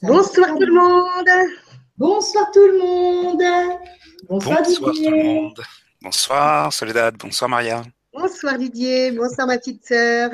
[0.00, 1.28] Bonsoir tout le monde.
[1.96, 3.42] Bonsoir tout le monde.
[4.28, 5.60] Bonsoir, bonsoir tout le monde.
[6.00, 7.82] Bonsoir Soledad, bonsoir Maria.
[8.12, 10.30] Bonsoir Didier, bonsoir ma petite sœur.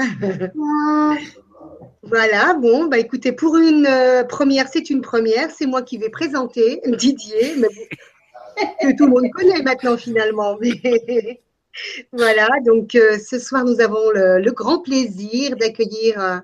[2.02, 6.10] voilà, bon, bah écoutez, pour une euh, première, c'est une première, c'est moi qui vais
[6.10, 7.68] présenter Didier, mais
[8.82, 10.58] que tout le monde connaît maintenant finalement.
[12.12, 16.36] voilà, donc euh, ce soir, nous avons le, grand plaisir d'accueillir euh,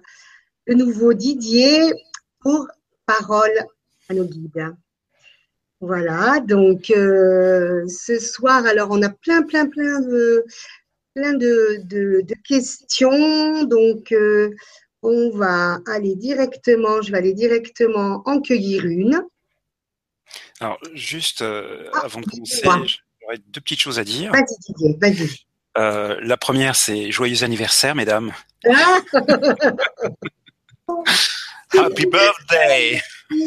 [0.64, 1.92] le nouveau Didier
[2.40, 2.66] pour
[3.18, 3.66] Parole
[4.08, 4.74] à nos guides.
[5.80, 10.44] Voilà, donc euh, ce soir, alors on a plein, plein, plein de,
[11.14, 13.64] plein de, questions.
[13.64, 14.14] Donc
[15.02, 19.22] on va aller directement, je vais aller directement en cueillir une.
[20.60, 22.62] Alors, juste ah, avant de commencer,
[23.20, 24.30] j'aurais deux petites choses à dire.
[24.32, 25.30] Vas-y, Didier, vas-y.
[25.78, 28.32] Euh, la première, c'est joyeux anniversaire, mesdames.
[28.68, 29.00] Ah
[31.76, 33.00] Happy birthday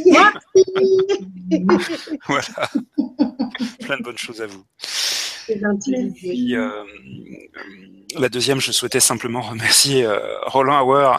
[2.27, 2.69] Voilà.
[3.81, 4.63] Plein de bonnes choses à vous.
[5.49, 6.55] Gentil.
[6.55, 6.83] Euh,
[8.15, 11.17] la deuxième, je souhaitais simplement remercier euh, Roland Hauer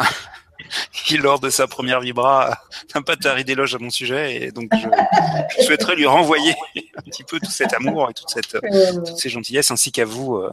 [0.93, 2.59] qui, lors de sa première vibra,
[2.95, 4.45] n'a pas taré d'éloge à mon sujet.
[4.45, 6.55] Et donc, je, souhaiterais lui renvoyer
[6.97, 8.95] un petit peu tout cet amour et toute cette, euh.
[9.05, 10.51] toutes ces gentillesses, ainsi qu'à vous, euh,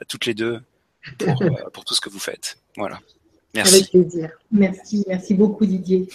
[0.00, 0.60] à toutes les deux,
[1.18, 2.58] pour, euh, pour, tout ce que vous faites.
[2.76, 3.00] Voilà.
[3.54, 3.74] Merci.
[3.74, 4.30] Avec plaisir.
[4.50, 6.08] Merci, merci beaucoup Didier.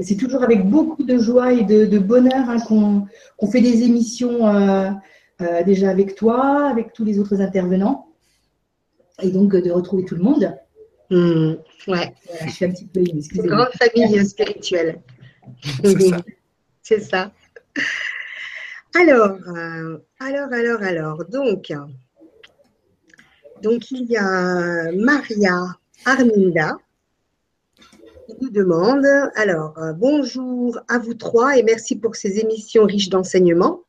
[0.00, 5.00] C'est toujours avec beaucoup de joie et de, bonheur hein, qu'on fait des émissions
[5.66, 8.12] déjà avec toi, avec tous les autres intervenants,
[9.20, 10.54] et donc de retrouver tout le monde.
[11.10, 11.54] Mmh,
[11.88, 12.14] ouais.
[12.46, 15.00] je suis un petit peu Une grande famille spirituelle.
[16.82, 17.32] C'est ça.
[18.94, 21.72] Alors, euh, alors, alors, alors, donc,
[23.62, 26.78] donc il y a Maria Arminda
[28.26, 33.10] qui nous demande, alors, euh, bonjour à vous trois et merci pour ces émissions riches
[33.10, 33.82] d'enseignements.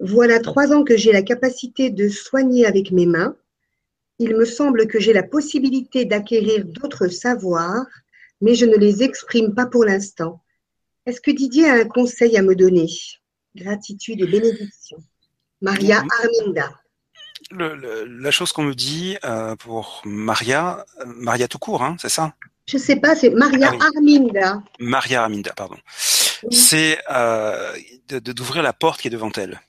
[0.00, 3.36] Voilà trois ans que j'ai la capacité de soigner avec mes mains
[4.18, 7.86] il me semble que j'ai la possibilité d'acquérir d'autres savoirs,
[8.40, 10.40] mais je ne les exprime pas pour l'instant.
[11.04, 12.88] Est-ce que Didier a un conseil à me donner?
[13.54, 14.98] Gratitude et bénédiction.
[15.60, 16.70] Maria Arminda.
[17.50, 22.34] La chose qu'on me dit euh, pour Maria, Maria tout court, hein, c'est ça?
[22.66, 24.62] Je ne sais pas, c'est Maria ah Arminda.
[24.80, 25.76] Maria Arminda, pardon.
[26.50, 27.72] C'est euh,
[28.08, 29.60] d'ouvrir la porte qui est devant elle.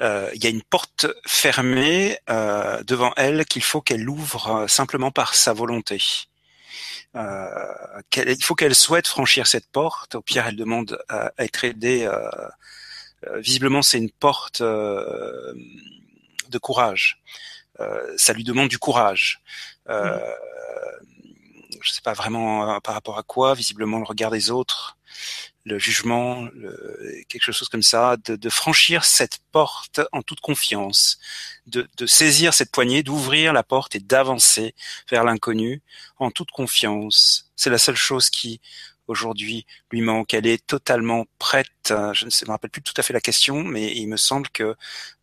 [0.00, 4.66] Euh, il y a une porte fermée euh, devant elle qu'il faut qu'elle ouvre euh,
[4.66, 6.00] simplement par sa volonté.
[7.14, 10.14] il faut qu'elle souhaite franchir cette porte.
[10.14, 12.08] Au pire, elle demande à, être aidée.
[13.36, 14.62] visiblement, c'est une porte
[16.52, 17.22] de courage.
[18.16, 19.42] ça lui demande du courage.
[19.88, 20.20] Euh,
[21.80, 23.54] Je sais pas vraiment par rapport à quoi.
[23.54, 24.96] Visiblement, le regard des autres
[25.64, 26.48] le jugement,
[27.28, 31.18] quelque chose comme ça, de, franchir cette porte en toute confiance,
[31.66, 34.74] de, saisir cette poignée, d'ouvrir la porte et d'avancer
[35.10, 35.82] vers l'inconnu
[36.18, 37.51] en toute confiance.
[37.62, 38.60] C'est la seule chose qui
[39.06, 40.34] aujourd'hui lui manque.
[40.34, 41.68] Elle est totalement prête.
[41.86, 44.74] Je ne me rappelle plus tout à fait la question, mais il me semble que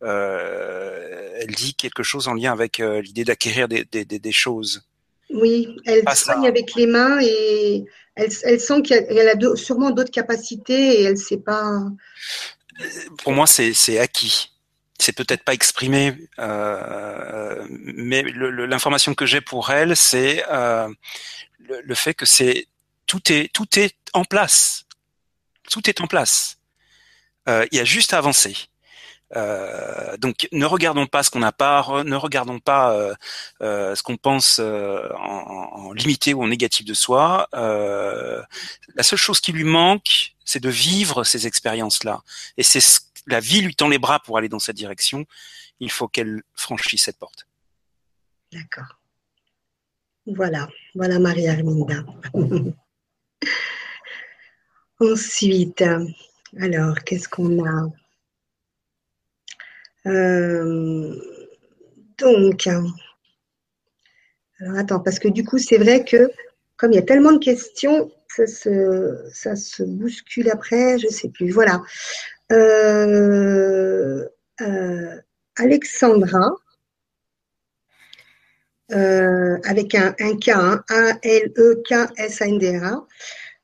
[0.02, 4.88] euh, elle dit quelque chose en lien avec euh, l'idée d'acquérir des, des, choses.
[5.28, 7.84] Oui, elle soigne avec les mains et
[8.14, 11.82] elle, sent qu'elle a sûrement d'autres capacités et elle ne sait pas.
[13.22, 14.50] Pour moi, c'est acquis.
[14.98, 20.88] C'est peut-être pas exprimé, euh, mais l'information que j'ai pour elle, c'est euh,
[21.82, 22.66] le, fait que c'est
[23.06, 24.84] tout est tout est en place.
[25.70, 26.58] Tout est en place.
[27.48, 28.56] Euh, il y a juste à avancer.
[29.36, 33.14] Euh, donc ne regardons pas ce qu'on n'a pas, ne regardons pas euh,
[33.62, 37.48] euh, ce qu'on pense en, en, limité ou en négatif de soi.
[37.52, 42.22] la seule chose qui lui manque, c'est de vivre ces expériences-là.
[42.56, 42.80] Et c'est
[43.26, 45.26] la vie lui tend les bras pour aller dans cette direction.
[45.78, 47.46] Il faut qu'elle franchisse cette porte.
[48.52, 48.99] D'accord.
[50.26, 52.04] Voilà, voilà Marie-Arminda.
[55.00, 55.82] Ensuite,
[56.58, 57.90] alors, qu'est-ce qu'on a?
[60.06, 61.14] Euh,
[62.18, 62.92] donc, alors
[64.76, 66.30] attends, parce que du coup, c'est vrai que
[66.76, 71.12] comme il y a tellement de questions, ça se, ça se bouscule après, je ne
[71.12, 71.50] sais plus.
[71.50, 71.82] Voilà.
[72.52, 74.26] Euh,
[74.60, 75.16] euh,
[75.56, 76.50] Alexandra,
[78.90, 83.06] avec un, un K, hein, A-L-E-K-S-A-N-D-R-A.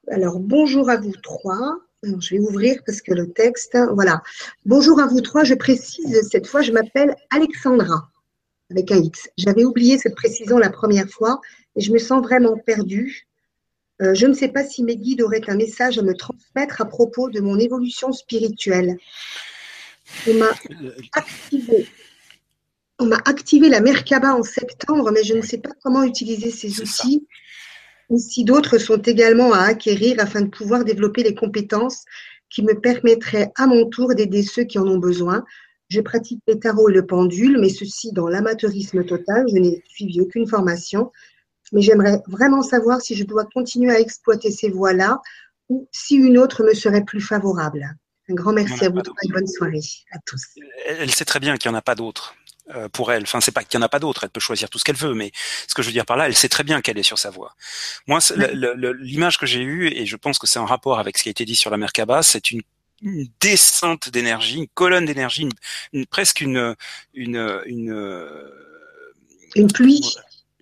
[0.09, 1.81] Alors, bonjour à vous trois
[2.21, 4.23] je vais ouvrir parce que le texte, voilà.
[4.65, 8.11] Bonjour à vous trois, je précise, cette fois, je m'appelle Alexandra,
[8.71, 9.29] avec un X.
[9.37, 11.41] J'avais oublié cette précision la première fois
[11.77, 13.27] et je me sens vraiment perdue.
[14.03, 16.85] Euh, je ne sais pas si mes guides auraient un message à me transmettre à
[16.85, 18.97] propos de mon évolution spirituelle.
[20.29, 20.51] On m'a
[21.13, 21.89] activé,
[22.99, 26.81] on m'a activé la Merkaba en septembre, mais je ne sais pas comment utiliser ces
[26.81, 27.27] outils.
[28.09, 32.05] Ou si d'autres sont également à acquérir afin de pouvoir développer les compétences
[32.49, 35.45] qui me permettraient à mon tour d'aider ceux qui en ont besoin.
[35.89, 39.47] Je pratique les tarots et le pendule, mais ceci dans l'amateurisme total.
[39.53, 41.11] Je n'ai suivi aucune formation
[41.73, 45.21] mais j'aimerais vraiment savoir si je dois continuer à exploiter ces voies-là
[45.69, 47.97] ou si une autre me serait plus favorable.
[48.29, 49.81] Un grand merci à vous et bonne soirée
[50.13, 50.43] à tous.
[50.87, 52.35] Elle sait très bien qu'il n'y en a pas d'autres
[52.93, 53.23] pour elle.
[53.23, 54.25] Enfin, c'est pas qu'il n'y en a pas d'autres.
[54.25, 55.33] Elle peut choisir tout ce qu'elle veut, mais
[55.69, 57.31] ce que je veux dire par là, elle sait très bien qu'elle est sur sa
[57.31, 57.55] voie.
[58.07, 58.19] Moi,
[59.01, 61.31] l'image que j'ai eue, et je pense que c'est en rapport avec ce qui a
[61.31, 62.63] été dit sur la Merkaba, c'est une,
[63.41, 65.47] descente d'énergie, une colonne d'énergie,
[65.93, 66.75] une, presque une,
[67.13, 68.41] une, une,
[69.55, 70.17] une pluie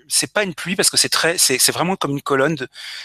[0.08, 2.56] c'est pas une pluie parce que c'est très, c'est vraiment comme une colonne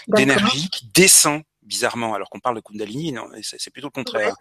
[0.08, 4.34] d'énergie qui descend bizarrement, alors qu'on parle de Kundalini, non, c'est plutôt le contraire,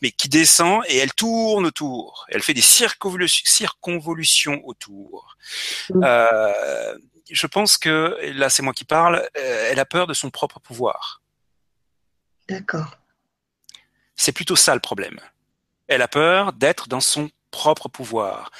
[0.00, 5.36] mais qui descend et elle tourne autour, elle fait des circonvolutions autour.
[5.90, 6.00] Mm.
[6.04, 6.98] Euh,
[7.30, 9.16] je pense que là, c'est moi qui parle.
[9.36, 11.22] Euh, elle a peur de son propre pouvoir.
[12.48, 12.96] D'accord.
[14.16, 15.18] C'est plutôt ça le problème.
[15.88, 18.50] Elle a peur d'être dans son propre pouvoir.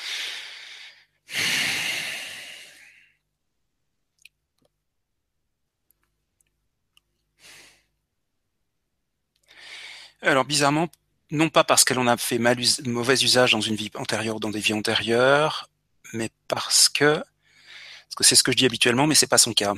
[10.22, 10.88] Alors bizarrement,
[11.32, 14.60] non pas parce qu'elle en a fait mauvais usage dans une vie antérieure, dans des
[14.60, 15.69] vies antérieures,
[16.12, 19.52] mais parce que, parce que c'est ce que je dis habituellement, mais c'est pas son
[19.52, 19.74] cas.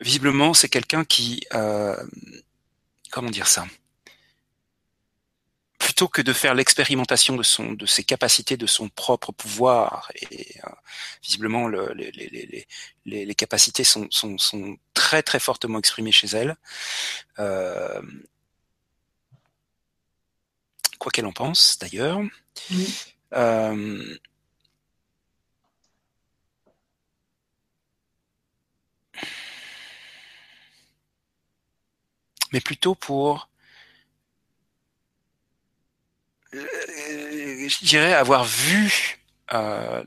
[0.00, 1.96] Visiblement, c'est quelqu'un qui, euh,
[3.10, 3.66] comment dire ça?
[5.98, 10.60] Plutôt que de faire l'expérimentation de son, de ses capacités, de son propre pouvoir, et
[10.64, 10.70] euh,
[11.24, 12.66] visiblement le, les, les,
[13.04, 16.56] les, les, capacités sont, sont, sont, très très fortement exprimées chez elle.
[17.40, 18.00] Euh,
[21.00, 22.20] quoi qu'elle en pense, d'ailleurs.
[23.34, 24.16] Euh,
[32.52, 33.48] mais plutôt pour
[36.47, 36.47] euh,
[37.68, 39.18] je dirais avoir vu.
[39.52, 40.02] Euh,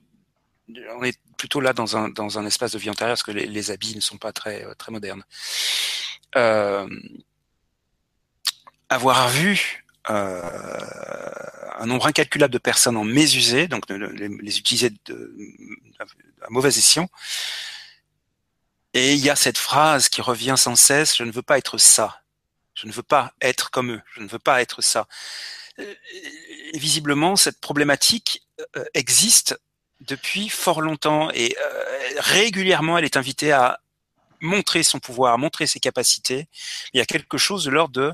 [0.95, 3.71] on est plutôt là dans un dans un espace de vie antérieure parce que les,
[3.71, 5.23] habits ne sont pas très euh, très modernes.
[6.35, 6.87] Euh,
[8.89, 10.41] avoir vu euh,
[11.79, 15.35] un nombre incalculable de personnes en mésusé, donc les, les utiliser de,
[16.41, 17.09] à mauvais escient.
[18.93, 21.77] Et il y a cette phrase qui revient sans cesse je ne veux pas être
[21.77, 22.21] ça.
[22.73, 24.01] Je ne veux pas être comme eux.
[24.15, 25.07] Je ne veux pas être ça
[26.73, 28.43] visiblement, cette problématique
[28.77, 29.59] euh, existe
[30.01, 31.83] depuis fort longtemps et euh,
[32.17, 33.79] régulièrement, elle est invitée à
[34.39, 36.47] montrer son pouvoir, montrer ses capacités.
[36.93, 38.13] Il y a quelque chose de l'ordre de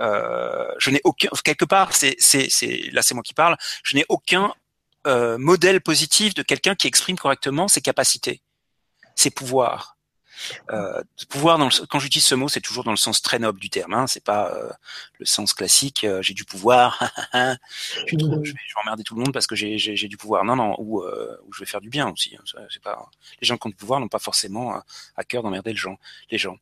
[0.00, 3.96] euh, je n'ai aucun quelque part c'est c'est c'est là c'est moi qui parle je
[3.96, 4.54] n'ai aucun
[5.04, 8.42] modèle positif de quelqu'un qui exprime correctement ses capacités
[9.14, 9.98] ses pouvoirs
[10.70, 13.60] euh, pouvoir, dans le, quand j'utilise ce mot, c'est toujours dans le sens très noble
[13.60, 13.94] du terme.
[13.94, 14.70] Hein, c'est pas euh,
[15.18, 16.04] le sens classique.
[16.04, 17.12] Euh, j'ai du pouvoir.
[17.32, 20.44] je, vais, je, vais, emmerder tout le monde parce que j'ai, j'ai, du pouvoir.
[20.44, 20.74] Non, non.
[20.78, 22.36] Ou, euh, ou je vais faire du bien aussi.
[22.36, 23.10] Hein, c'est pas
[23.40, 24.80] les gens qui ont du pouvoir n'ont pas forcément
[25.16, 25.98] à cœur d'emmerder les gens.
[26.30, 26.58] Les gens.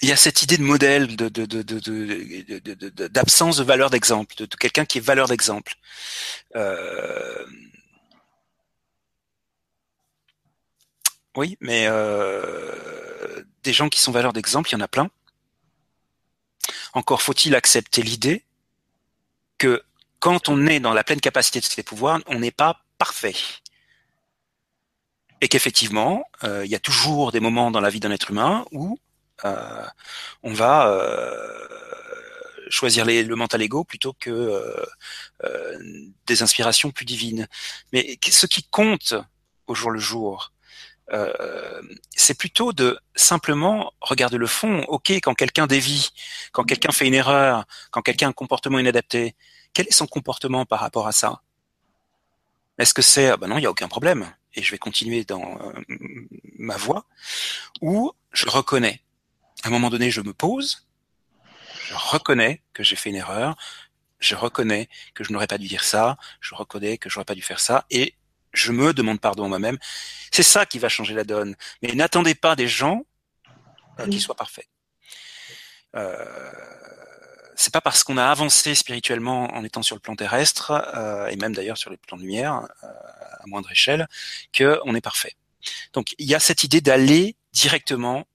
[0.00, 4.34] il y a cette idée de modèle, de, de, de, de, d'absence de, valeur d'exemple,
[4.36, 5.74] de, quelqu'un qui est valeur d'exemple.
[6.56, 7.44] Euh,
[11.38, 15.08] Oui, mais euh, des gens qui sont valeurs d'exemple, il y en a plein.
[16.94, 18.44] Encore faut-il accepter l'idée
[19.56, 19.84] que
[20.18, 23.36] quand on est dans la pleine capacité de ses pouvoirs, on n'est pas parfait.
[25.40, 28.64] Et qu'effectivement, euh, il y a toujours des moments dans la vie d'un être humain
[28.72, 28.98] où
[29.44, 29.86] euh,
[30.42, 30.92] on va
[32.68, 34.84] choisir le mental ego plutôt que
[36.26, 37.46] des inspirations plus divines.
[37.92, 39.14] Mais ce qui compte
[39.68, 40.52] au jour le jour,
[41.12, 41.82] euh,
[42.14, 44.84] c'est plutôt de simplement regarder le fond.
[44.88, 46.10] Ok, quand quelqu'un dévie,
[46.52, 49.34] quand quelqu'un fait une erreur, quand quelqu'un a un comportement inadapté,
[49.72, 51.42] quel est son comportement par rapport à ça?
[52.78, 55.24] Est-ce que c'est, ah ben non, il n'y a aucun problème, et je vais continuer
[55.24, 55.72] dans euh,
[56.58, 57.06] ma voie,
[57.80, 59.02] ou je reconnais.
[59.64, 60.86] À un moment donné, je me pose,
[61.86, 63.56] je reconnais que j'ai fait une erreur,
[64.20, 67.42] je reconnais que je n'aurais pas dû dire ça, je reconnais que j'aurais pas dû
[67.42, 68.14] faire ça, et
[68.52, 69.78] je me demande pardon à moi-même.
[70.32, 71.56] C'est ça qui va changer la donne.
[71.82, 73.04] Mais n'attendez pas des gens
[74.00, 74.68] euh, qui soient parfaits.
[75.96, 76.24] Euh,
[77.56, 80.70] c'est pas parce qu'on a avancé spirituellement en étant sur le plan terrestre
[81.28, 84.06] et même d'ailleurs sur les plans de lumière à moindre échelle
[84.52, 85.34] que on est parfait.
[85.92, 88.26] Donc il y a cette idée d'aller directement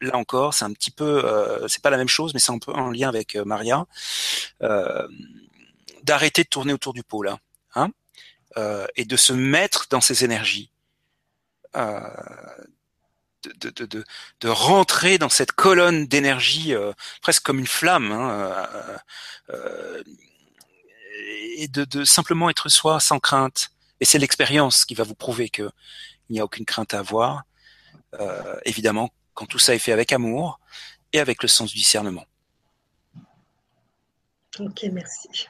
[0.00, 2.58] là encore, c'est un petit peu, euh, c'est pas la même chose, mais c'est un
[2.58, 3.86] peu en lien avec euh, Maria,
[4.62, 5.06] euh,
[6.02, 7.34] d'arrêter de tourner autour du pôle,
[7.74, 7.90] hein,
[8.56, 10.70] hein et de se mettre dans ses énergies,
[11.74, 14.04] de, de, de,
[14.40, 16.74] de, rentrer dans cette colonne d'énergie
[17.20, 18.66] presque comme une flamme, hein,
[21.56, 23.70] et de, simplement être soi sans crainte.
[24.00, 25.70] Et c'est l'expérience qui va vous prouver que
[26.28, 27.44] il n'y a aucune crainte à avoir.
[28.20, 30.60] Euh, évidemment, quand tout ça est fait avec amour
[31.12, 32.24] et avec le sens du discernement.
[34.58, 35.48] Ok, merci.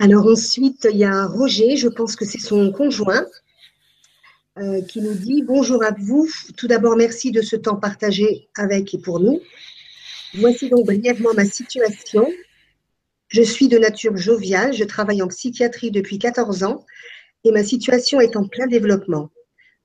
[0.00, 3.26] Alors ensuite, il y a Roger, je pense que c'est son conjoint,
[4.58, 6.28] euh, qui nous dit Bonjour à vous.
[6.56, 9.40] Tout d'abord, merci de ce temps partagé avec et pour nous.
[10.34, 12.28] Voici donc brièvement ma situation.
[13.28, 16.86] Je suis de nature joviale, je travaille en psychiatrie depuis 14 ans
[17.42, 19.30] et ma situation est en plein développement.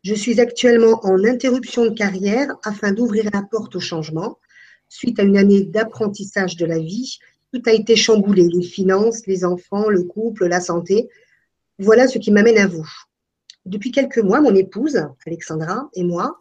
[0.03, 4.38] Je suis actuellement en interruption de carrière afin d'ouvrir la porte au changement.
[4.89, 7.17] Suite à une année d'apprentissage de la vie,
[7.53, 11.07] tout a été chamboulé, les finances, les enfants, le couple, la santé.
[11.77, 12.89] Voilà ce qui m'amène à vous.
[13.65, 16.39] Depuis quelques mois, mon épouse, Alexandra, et moi,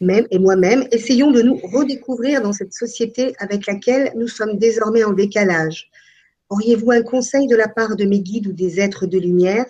[0.00, 5.04] même et moi-même, essayons de nous redécouvrir dans cette société avec laquelle nous sommes désormais
[5.04, 5.88] en décalage.
[6.50, 9.66] Auriez-vous un conseil de la part de mes guides ou des êtres de lumière?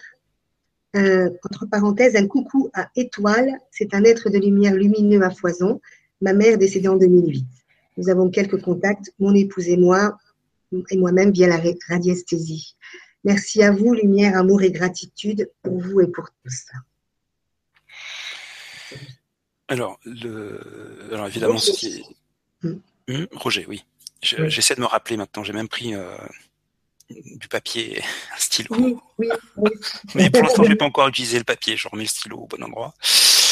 [0.94, 3.58] Entre parenthèses, un coucou à Étoile.
[3.70, 5.80] C'est un être de lumière lumineux à foison.
[6.22, 7.44] Ma mère décédée en 2008.
[7.98, 10.16] Nous avons quelques contacts, mon épouse et moi,
[10.90, 12.76] et moi-même via la radiesthésie.
[13.24, 16.66] Merci à vous, lumière, amour et gratitude pour vous et pour tous.
[19.68, 20.60] Alors, le...
[21.12, 22.04] Alors évidemment, ce qui
[22.62, 22.74] hmm.
[23.08, 23.84] Hmm, Roger, oui.
[24.22, 25.44] J'essaie de me rappeler maintenant.
[25.44, 26.16] J'ai même pris euh,
[27.10, 28.02] du papier,
[28.34, 28.74] un stylo.
[29.18, 29.70] Oui, oui,
[30.14, 31.76] Mais pour l'instant, je n'ai pas encore utilisé le papier.
[31.76, 32.94] Je remets le stylo au bon endroit.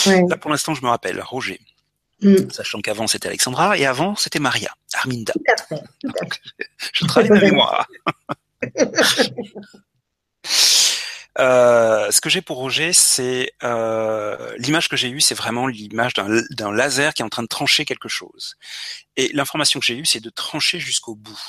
[0.06, 1.60] Là, pour l'instant, je me rappelle Roger.
[2.22, 2.50] Mm.
[2.50, 5.32] Sachant qu'avant, c'était Alexandra et avant, c'était Maria, Arminda.
[5.32, 5.82] Tout à fait.
[6.92, 7.88] je travaille ma mémoire.
[11.38, 16.12] Euh, ce que j'ai pour Roger, c'est euh, l'image que j'ai eue, c'est vraiment l'image
[16.12, 18.58] d'un laser qui est en train de trancher quelque chose.
[19.16, 21.40] Et l'information que j'ai eue, c'est de trancher jusqu'au bout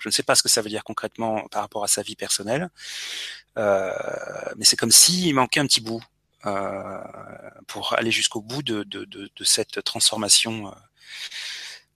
[0.00, 2.16] je ne sais pas ce que ça veut dire concrètement par rapport à sa vie
[2.16, 2.70] personnelle,
[3.58, 3.92] euh,
[4.56, 6.02] mais c'est comme s'il manquait un petit bout
[7.66, 8.84] pour aller jusqu'au bout de,
[9.44, 10.74] cette transformation euh,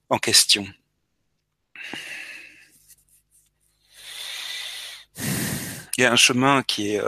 [0.09, 0.67] en question.
[5.97, 7.01] Il y a un chemin qui est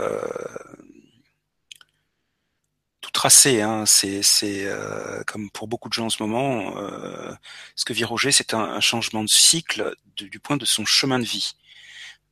[3.18, 3.62] tracé.
[3.62, 3.84] Hein.
[3.84, 4.22] C'est,
[4.64, 7.34] euh, comme pour beaucoup de gens en ce moment, euh,
[7.74, 11.24] ce que vit Roger, c'est un, changement de cycle du point de son chemin de
[11.24, 11.56] vie.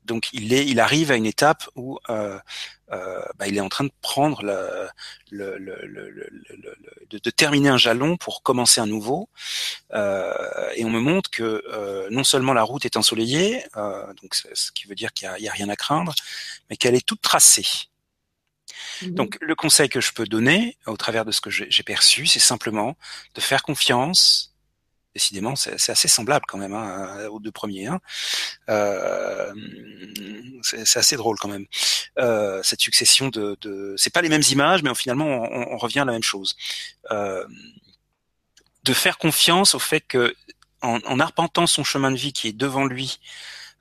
[0.07, 2.39] Donc il est, il arrive à une étape où euh,
[2.89, 4.89] bah, il est en train de prendre le,
[7.11, 9.29] de, terminer un jalon pour commencer un nouveau.
[9.93, 14.95] et on me montre que non seulement la route est ensoleillée, donc ce qui veut
[14.95, 16.15] dire qu'il n'y a, rien à craindre,
[16.71, 17.67] mais qu'elle est toute tracée.
[19.03, 19.15] Mhm.
[19.15, 22.39] Donc le conseil que je peux donner au travers de ce que j'ai perçu, c'est
[22.39, 22.97] simplement
[23.35, 24.53] de faire confiance.
[25.17, 27.87] Décidément, c'est assez semblable quand même hein, aux deux premiers.
[27.87, 28.01] Hein.
[28.69, 29.51] Euh,
[30.61, 31.65] c'est assez drôle quand même.
[32.19, 36.05] Euh, cette succession de, de c'est pas les mêmes images, mais finalement on, revient à
[36.05, 36.55] la même chose.
[37.11, 37.47] Euh,
[38.85, 40.35] de faire confiance au fait que
[40.83, 43.19] en, en, arpentant son chemin de vie qui est devant lui,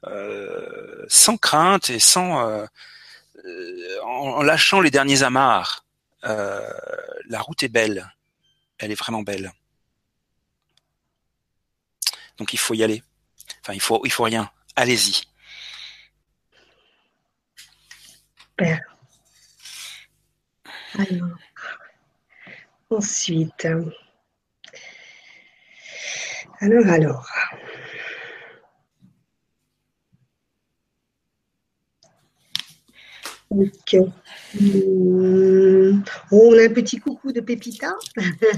[0.07, 2.65] euh, sans crainte et sans euh,
[3.43, 5.83] euh, en, lâchant les derniers amarres,
[6.23, 6.61] euh,
[7.27, 8.09] la route est belle.
[8.77, 9.51] Elle est vraiment belle.
[12.37, 13.03] Donc il faut y aller.
[13.61, 14.49] Enfin, il faut, il faut rien.
[14.75, 15.23] Allez-y.
[18.57, 18.79] Super.
[20.97, 21.37] Alors,
[22.89, 23.67] ensuite.
[26.59, 27.27] Alors, alors.
[33.51, 33.61] Hmm.
[36.31, 37.93] on a un petit coucou de Pépita.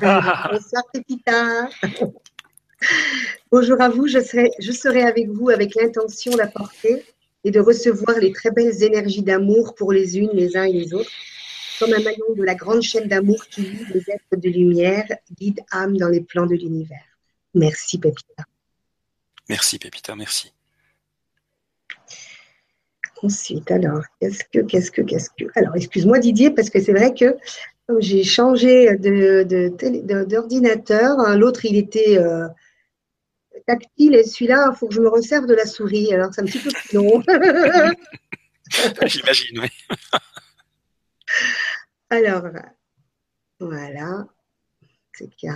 [0.01, 0.49] Ah.
[0.51, 1.69] Bonsoir Pépita.
[3.51, 7.03] Bonjour à vous, je serai, je serai avec vous avec l'intention d'apporter
[7.43, 10.93] et de recevoir les très belles énergies d'amour pour les unes, les uns et les
[10.93, 11.11] autres,
[11.79, 15.07] comme un maillon de la grande chaîne d'amour qui lie les êtres de lumière,
[15.39, 17.05] guide âme dans les plans de l'univers.
[17.53, 18.43] Merci Pépita.
[19.49, 20.51] Merci Pépita, merci.
[23.23, 25.45] Ensuite, alors, qu'est-ce que, qu'est-ce que, qu'est-ce que.
[25.55, 27.35] Alors, excuse-moi Didier, parce que c'est vrai que
[27.99, 32.47] j'ai changé de, d'ordinateur, hein, l'autre il était, euh,
[33.67, 36.11] tactile et celui-là, il faut que je me resserve de la souris.
[36.13, 37.21] Alors, c'est un petit peu plus long.
[39.05, 39.69] J'imagine, oui.
[42.09, 42.43] Alors,
[43.59, 44.27] voilà.
[45.13, 45.51] C'est qu'il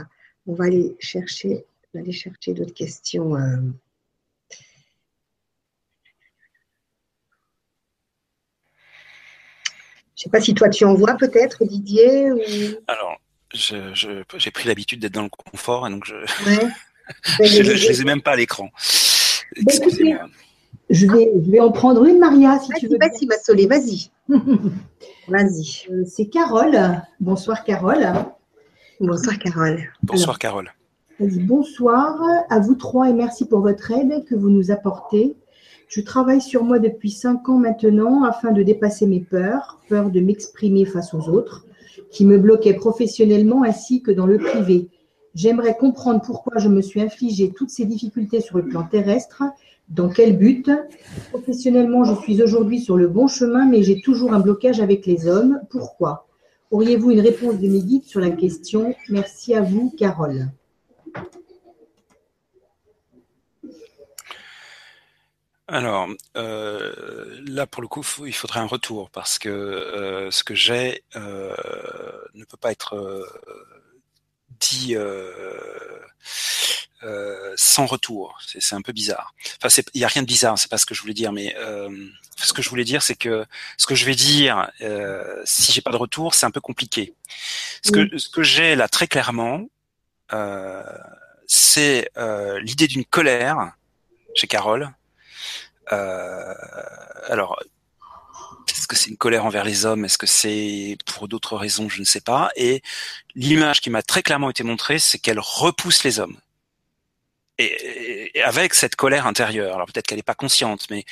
[0.46, 3.36] On va aller chercher, on va aller chercher d'autres questions.
[3.36, 3.58] euh.
[10.16, 12.32] Je sais pas si toi tu en vois peut-être, Didier.
[12.32, 12.40] Ou...
[12.88, 13.20] Alors,
[13.54, 16.16] je- je- j'ai pris l'habitude d'être dans le confort, et donc je
[16.46, 16.70] Ouais.
[17.40, 18.70] je, je les ai même pas à l'écran.
[19.56, 20.30] Excusez-moi.
[20.90, 22.98] Je vais, je vais en prendre une, Maria, si tu veux.
[22.98, 24.10] vas-y, Massolé, vas-y.
[25.28, 25.88] Vas-y.
[25.92, 26.78] Euh, C'est Carole.
[27.20, 28.06] Bonsoir, Carole.
[29.00, 29.80] Bonsoir, Carole.
[30.04, 30.72] Bonsoir Carole.
[31.20, 35.36] Bonsoir à vous trois et merci pour votre aide que vous nous apportez.
[35.88, 40.20] Je travaille sur moi depuis cinq ans maintenant afin de dépasser mes peurs, peur de
[40.20, 41.66] m'exprimer face aux autres,
[42.12, 44.90] qui me bloquaient professionnellement ainsi que dans le privé.
[45.34, 49.44] J'aimerais comprendre pourquoi je me suis infligé toutes ces difficultés sur le plan terrestre,
[49.90, 50.70] dans quel but?
[51.32, 55.28] Professionnellement, je suis aujourd'hui sur le bon chemin, mais j'ai toujours un blocage avec les
[55.28, 55.62] hommes.
[55.70, 56.28] Pourquoi?
[56.72, 58.96] Auriez-vous une réponse de mes guides sur la question?
[59.10, 60.48] Merci à vous, Carole.
[65.68, 70.54] Alors euh, là, pour le coup, il faudrait un retour parce que euh, ce que
[70.54, 71.56] j'ai euh,
[72.34, 72.94] ne peut pas être
[74.92, 76.02] euh,
[77.04, 78.38] euh, sans retour.
[78.60, 79.34] C'est un peu bizarre.
[79.64, 80.60] Enfin, il y a rien de bizarre.
[80.60, 81.90] C'est pas ce que je voulais dire, mais euh,
[82.38, 83.44] ce que je voulais dire, c'est que
[83.78, 87.16] ce que je vais dire, euh, si j'ai pas de retour, c'est un peu compliqué.
[87.84, 89.66] Ce que ce que j'ai là très clairement,
[91.48, 92.12] c'est
[92.62, 93.72] l'idée d'une colère
[94.36, 94.92] chez Carole.
[95.88, 97.60] Alors,
[98.92, 102.06] que c'est une colère envers les hommes Est-ce que c'est pour d'autres raisons Je ne
[102.06, 102.52] sais pas.
[102.58, 102.82] Et
[103.36, 106.38] l'image qui m'a très clairement été montrée, c'est qu'elle repousse les hommes.
[107.58, 111.06] Et, et avec cette colère intérieure, alors peut-être qu'elle n'est pas consciente, mais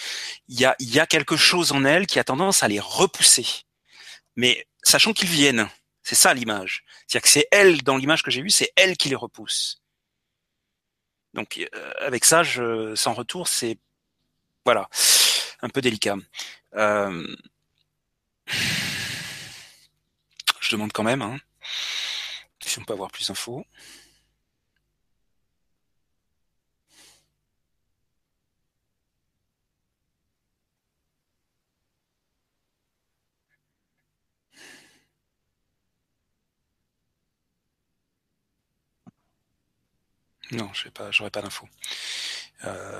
[0.49, 3.45] il y a, y a quelque chose en elle qui a tendance à les repousser.
[4.35, 5.69] Mais sachant qu'ils viennent,
[6.03, 6.83] c'est ça l'image.
[7.07, 9.81] C'est-à-dire que c'est elle, dans l'image que j'ai vue, c'est elle qui les repousse.
[11.33, 13.77] Donc euh, avec ça, je, sans retour, c'est
[14.65, 14.89] voilà,
[15.61, 16.17] un peu délicat.
[16.75, 17.25] Euh,
[20.61, 21.37] je demande quand même, hein,
[22.61, 23.65] si on peut avoir plus d'infos.
[40.51, 41.67] Non, je sais pas, pas d'infos.
[42.65, 42.99] Euh,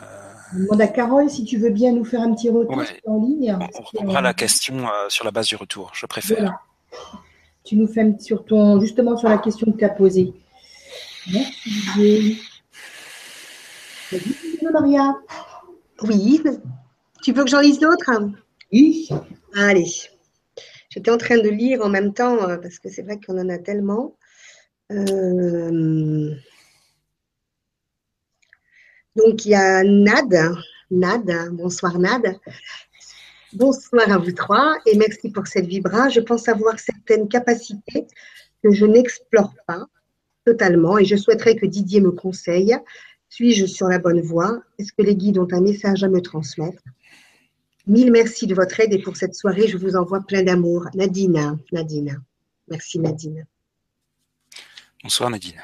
[0.53, 2.85] Je demande à Carole si tu veux bien nous faire un petit retour Ouais.
[3.05, 3.55] en ligne.
[3.75, 6.37] on reprendra euh, la question euh, sur la base du retour, je préfère.
[6.39, 6.59] Voilà.
[7.63, 10.33] Tu nous fais un petit- sur ton, justement sur la question que tu as posée.
[11.31, 12.37] Merci Didier.
[14.73, 15.13] Maria.
[16.03, 16.41] Oui.
[17.23, 18.11] Tu veux que j'en lise d'autres?
[18.71, 19.09] Oui.
[19.55, 19.85] Allez.
[20.89, 23.49] J'étais en train de lire en même temps, euh, parce que c'est vrai qu'on en
[23.49, 24.15] a tellement.
[24.91, 26.33] Euh,
[29.19, 30.55] Donc, il y a Nad.
[30.91, 32.39] Nad, bonsoir Nad.
[33.51, 36.07] Bonsoir à vous trois et merci pour cette vibra.
[36.09, 38.07] Je pense avoir certaines capacités
[38.63, 39.85] que je n'explore pas
[40.45, 42.77] totalement et je souhaiterais que Didier me conseille.
[43.27, 44.61] Suis-je sur la bonne voie?
[44.77, 46.81] Est-ce que les guides ont un message à me transmettre?
[47.87, 50.85] Mille merci de votre aide et pour cette soirée, je vous envoie plein d'amour.
[50.93, 52.21] Nadine, Nadine.
[52.69, 53.45] Merci Nadine.
[55.03, 55.61] Bonsoir Nadine.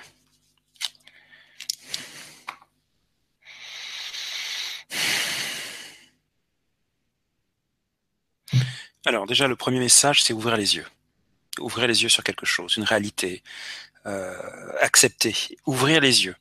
[9.06, 10.88] Alors déjà, le premier message, c'est ouvrir les yeux.
[11.60, 13.44] Ouvrir les yeux sur quelque chose, une réalité.
[14.08, 14.36] Euh,
[14.82, 15.36] accepter.
[15.66, 16.36] Ouvrir les yeux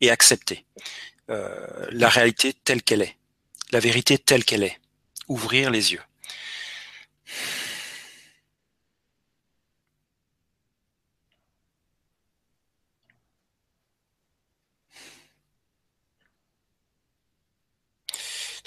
[0.00, 0.64] et accepter
[1.30, 3.16] euh, la réalité telle qu'elle est.
[3.72, 4.78] La vérité telle qu'elle est.
[5.28, 6.02] Ouvrir les yeux.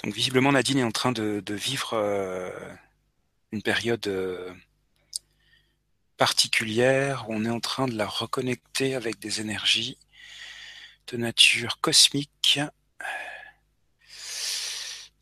[0.02, 2.50] Donc visiblement, Nadine est en train de, vivre euh,
[3.52, 4.52] une période euh,
[6.16, 9.98] particulière où on est en train de la reconnecter avec des énergies
[11.08, 12.60] de nature cosmique,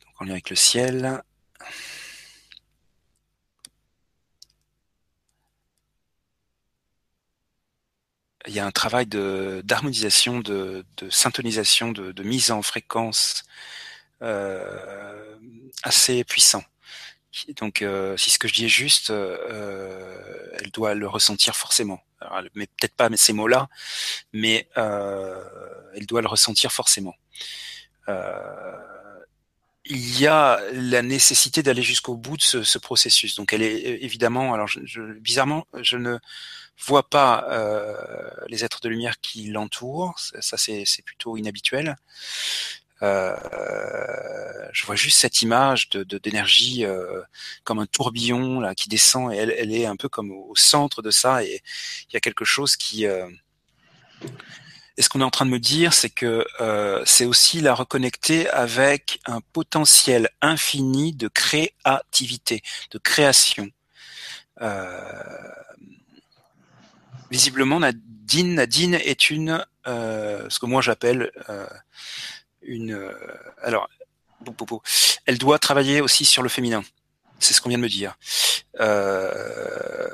[0.04, 1.22] donc en lien avec le ciel.
[8.46, 13.44] Il y a un travail de d'harmonisation, de, de syntonisation, de, de mise en fréquence
[14.22, 15.38] euh,
[15.82, 16.64] assez puissant.
[17.56, 22.00] Donc, euh, si ce que je dis est juste, euh, elle doit le ressentir forcément.
[22.54, 23.68] mais peut-être pas ces mots-là,
[24.32, 25.44] mais euh,
[25.94, 27.14] elle doit le ressentir forcément.
[29.90, 33.36] il y a la nécessité d'aller jusqu'au bout de ce, processus.
[33.36, 34.68] Donc, elle est évidemment, alors
[35.20, 36.18] bizarrement, je ne
[36.86, 37.46] vois pas
[38.48, 40.18] les êtres de lumière qui l'entourent.
[40.18, 41.96] Ça, c'est plutôt inhabituel.
[43.02, 43.36] Euh,
[44.72, 47.22] je vois juste cette image de d'énergie euh,
[47.62, 51.00] comme un tourbillon là qui descend et elle, elle est un peu comme au centre
[51.00, 51.62] de ça et
[52.08, 53.28] il y a quelque chose qui euh,
[54.98, 57.72] et ce qu'on est en train de me dire, c'est que euh, c'est aussi la
[57.72, 63.70] reconnecter avec un potentiel infini de créativité, de création.
[64.60, 65.00] Euh,
[67.30, 71.30] visiblement, Nadine, Nadine est une, euh, ce que moi j'appelle
[72.68, 72.92] une.
[72.92, 73.12] Euh,
[73.62, 73.88] alors,
[75.26, 76.84] elle doit travailler aussi sur le féminin.
[77.40, 78.16] C'est ce qu'on vient de me dire.
[78.80, 80.08] Euh,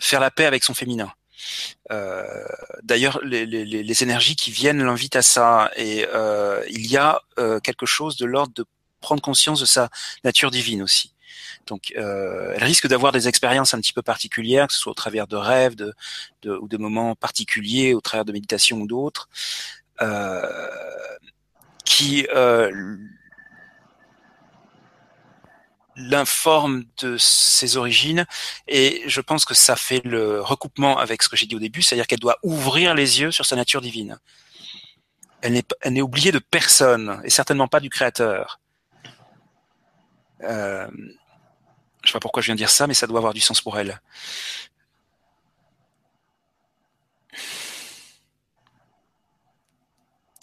[0.00, 1.12] faire la paix avec son féminin.
[1.90, 2.44] Euh,
[2.82, 6.06] D'ailleurs, les, énergies qui viennent l'invitent à ça, et
[6.70, 8.64] il y a euh, quelque chose de l'ordre de
[9.00, 9.90] prendre conscience de sa
[10.24, 11.14] nature divine aussi.
[11.66, 15.26] Donc, elle risque d'avoir des expériences un petit peu particulières, que ce soit au travers
[15.26, 15.94] de rêves, de,
[16.42, 19.28] de ou de moments particuliers, au travers de méditation ou d'autres.
[21.92, 22.96] Qui euh,
[25.94, 28.24] l'informe de ses origines
[28.66, 31.82] et je pense que ça fait le recoupement avec ce que j'ai dit au début,
[31.82, 34.18] c'est-à-dire qu'elle doit ouvrir les yeux sur sa nature divine.
[35.42, 38.58] Elle n'est, elle n'est oubliée de personne et certainement pas du Créateur.
[40.44, 40.88] Euh,
[42.02, 43.60] je sais pas pourquoi je viens de dire ça, mais ça doit avoir du sens
[43.60, 44.00] pour elle.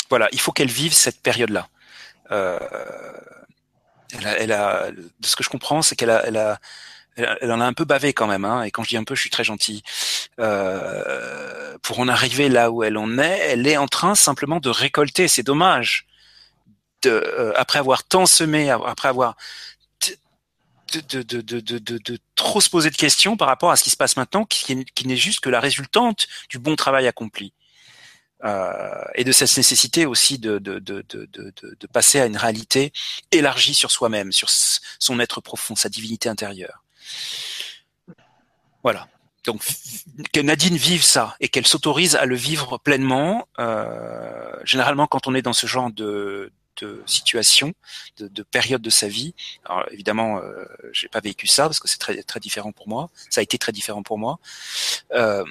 [0.09, 1.67] Voilà, il faut qu'elle vive cette période-là.
[2.31, 2.59] Euh,
[4.13, 6.59] de ce que je comprends, c'est qu'elle a,
[7.15, 8.45] elle en a un peu bavé quand même.
[8.45, 9.83] Hein, et quand je dis un peu, je suis très gentil.
[10.39, 14.69] Euh, pour en arriver là où elle en est, elle est en train simplement de
[14.69, 15.27] récolter.
[15.27, 16.07] C'est dommage.
[17.05, 19.35] Euh, après avoir tant semé, après avoir
[20.91, 24.75] de, trop se poser de questions par rapport à ce qui se passe maintenant, qui
[25.05, 27.53] n'est juste que la résultante du bon travail accompli.
[28.45, 32.93] Euh, et de cette nécessité aussi de, de, de, de, passer à une réalité
[33.32, 36.84] élargie sur soi-même, sur son être profond, sa divinité intérieure.
[38.82, 39.10] Voilà.
[39.43, 39.62] Donc
[40.32, 43.47] que Nadine vive ça et qu'elle s'autorise à le vivre pleinement.
[43.60, 47.73] Euh, généralement, quand on est dans ce genre de, de situation,
[48.17, 49.34] de, de, période de sa vie.
[49.65, 53.10] Alors évidemment, euh, j'ai pas vécu ça parce que c'est très très différent pour moi.
[53.30, 54.39] Ça a été très différent pour moi.
[55.13, 55.43] Euh,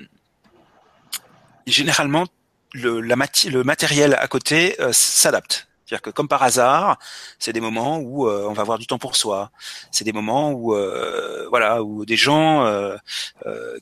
[1.66, 2.27] généralement,
[2.72, 5.66] le, la le matériel à côté euh, s'adapte.
[5.85, 6.98] C'est-à-dire que comme par hasard,
[7.38, 9.50] c'est des moments où euh, on va avoir du temps pour soi.
[9.90, 12.70] C'est des moments où euh, voilà, où des gens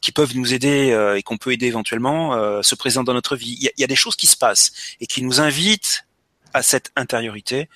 [0.00, 3.56] qui peuvent nous aider et qu'on peut aider éventuellement se présentent dans notre vie.
[3.60, 4.70] Il y, y, a, des choses qui se passent
[5.00, 6.06] et qui nous invitent
[6.54, 7.68] à cette intériorité.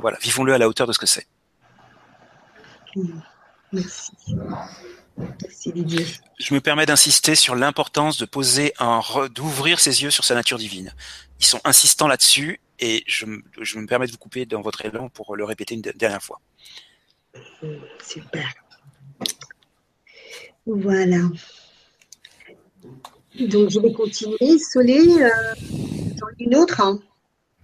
[0.00, 1.26] voilà, vivons-le à la hauteur de ce que c'est.
[3.72, 4.12] Merci.
[5.16, 9.00] Je me permets d'insister sur l'importance de poser un,
[9.34, 10.92] d'ouvrir ses yeux sur sa nature divine.
[11.40, 13.26] Ils sont insistants là-dessus et je,
[13.60, 16.40] je, me permets de vous couper dans votre élan pour le répéter une dernière fois.
[18.02, 18.52] Super.
[20.66, 21.18] Voilà.
[23.38, 24.58] Donc je vais continuer.
[24.58, 25.54] Solé, euh,
[26.38, 26.80] une autre.
[26.80, 27.00] Hein.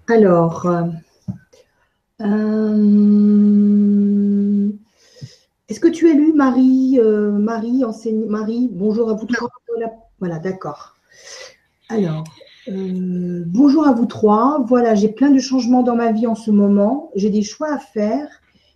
[0.08, 0.84] Alors, euh,
[2.20, 4.09] euh
[5.70, 9.48] est-ce que tu as lu Marie, euh, Marie, enseigne, Marie, bonjour à vous trois.
[10.18, 10.96] Voilà, d'accord.
[11.88, 12.24] Alors,
[12.66, 14.64] euh, bonjour à vous trois.
[14.66, 17.12] Voilà, j'ai plein de changements dans ma vie en ce moment.
[17.14, 18.28] J'ai des choix à faire.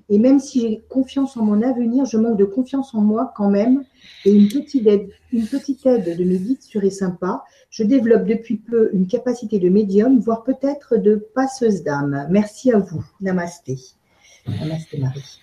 [0.08, 3.50] Et même si j'ai confiance en mon avenir, je manque de confiance en moi quand
[3.50, 3.82] même.
[4.24, 7.42] Et une petite aide, de mes guides serait sympa.
[7.70, 12.28] Je développe depuis peu une capacité de médium, voire peut-être de passeuse d'âme.
[12.30, 13.04] Merci à vous.
[13.20, 13.78] Namasté.
[14.46, 15.40] Namasté Marie.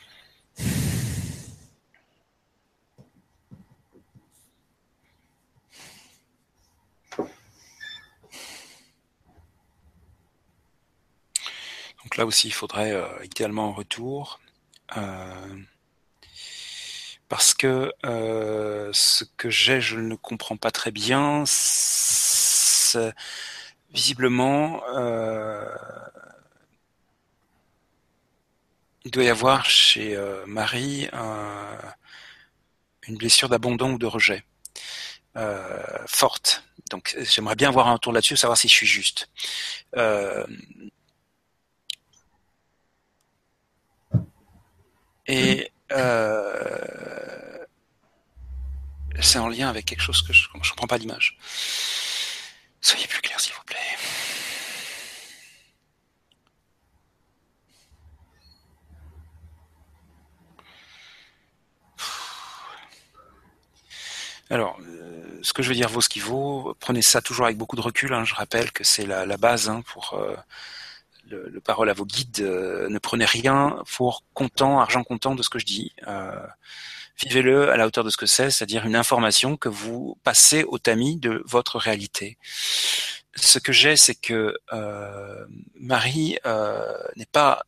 [12.11, 14.41] Donc là aussi, il faudrait euh, idéalement un retour.
[14.97, 15.55] Euh,
[17.29, 21.45] parce que euh, ce que j'ai, je ne comprends pas très bien.
[23.91, 24.81] Visiblement,
[29.05, 31.07] il doit y avoir chez Marie
[33.07, 34.43] une blessure d'abandon ou de rejet
[36.07, 36.65] forte.
[36.89, 39.29] Donc j'aimerais bien avoir un tour là-dessus, savoir si je suis juste.
[45.31, 47.65] Et euh,
[49.21, 51.37] c'est en lien avec quelque chose que je ne comprends pas l'image.
[52.81, 53.77] Soyez plus clair, s'il vous plaît.
[64.49, 66.75] Alors, euh, ce que je veux dire vaut ce qui vaut.
[66.81, 68.13] Prenez ça toujours avec beaucoup de recul.
[68.13, 68.25] Hein.
[68.25, 70.35] Je rappelle que c'est la, base hein, pour euh,
[71.31, 72.41] le, parole à vos guides.
[72.41, 75.93] Euh, ne prenez rien pour comptant, argent comptant de ce que je dis.
[77.23, 80.79] Vivez-le à la hauteur de ce que c'est, c'est-à-dire une information que vous passez au
[80.79, 82.37] tamis de votre réalité.
[83.35, 84.57] Ce que j'ai, c'est que
[85.79, 86.39] Marie
[87.15, 87.63] n'est pas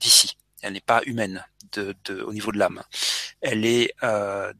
[0.00, 0.38] d'ici.
[0.62, 2.82] Elle n'est pas humaine de, au niveau de l'âme.
[3.42, 3.94] Elle est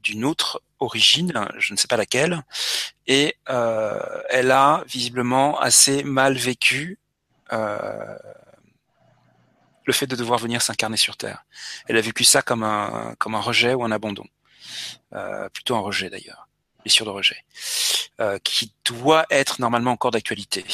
[0.02, 2.42] d'une autre origine, je ne sais pas laquelle,
[3.06, 3.98] et euh,
[4.30, 6.98] elle a visiblement assez mal vécu
[7.52, 8.16] euh,
[9.85, 11.44] le fait de devoir venir s'incarner sur Terre.
[11.88, 14.27] Elle a vécu ça comme un rejet ou un abandon,
[15.12, 16.49] euh, plutôt un rejet d'ailleurs,
[16.83, 17.44] blessure de rejet,
[18.42, 20.64] qui doit être normalement encore d'actualité.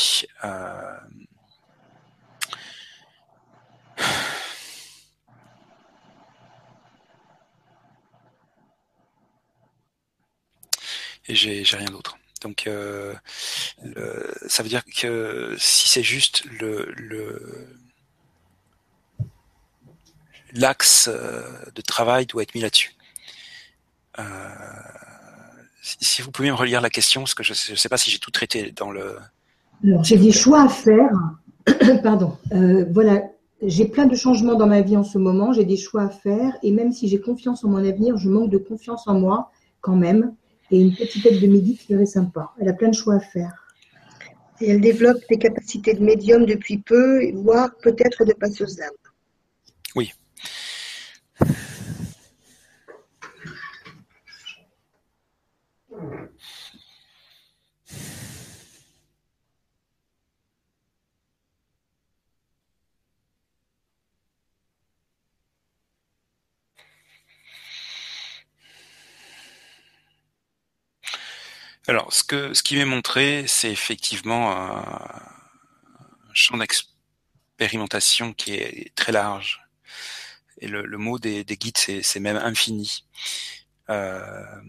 [11.31, 12.17] et j'ai rien d'autre.
[12.43, 13.15] Donc euh,
[14.47, 16.93] ça veut dire que si c'est juste le
[20.55, 21.43] l'axe euh,
[21.75, 22.95] de travail doit être mis là-dessus.
[24.19, 24.25] Euh,
[25.83, 28.19] si vous pouvez me relire la question, parce que je ne sais pas si j'ai
[28.19, 29.17] tout traité dans le.
[29.85, 31.11] Alors j'ai des choix à faire.
[32.03, 32.37] Pardon.
[32.91, 33.23] voilà,
[33.63, 35.53] j'ai plein de changements dans ma vie en ce moment.
[35.53, 38.51] J'ai des choix à faire et même si j'ai confiance en mon avenir, je manque
[38.51, 40.35] de confiance en moi quand même
[40.71, 42.53] et une petite aide de midi qui serait sympa.
[42.61, 43.53] Elle a plein de choix à faire.
[44.61, 48.91] Et elle développe des capacités de médium depuis peu, voire peut-être de passeuse d'âme.
[49.97, 50.13] Oui.
[71.91, 75.11] Alors, ce que ce qui m'est montré, c'est effectivement un,
[76.33, 79.61] champ d'expérimentation qui est très large.
[80.59, 83.05] Et le, mot des, guides, c'est même infini.
[83.89, 84.63] Euh,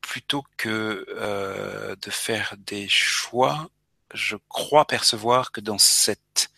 [0.00, 3.68] plutôt que euh, de faire des choix,
[4.14, 6.52] je crois percevoir que dans cette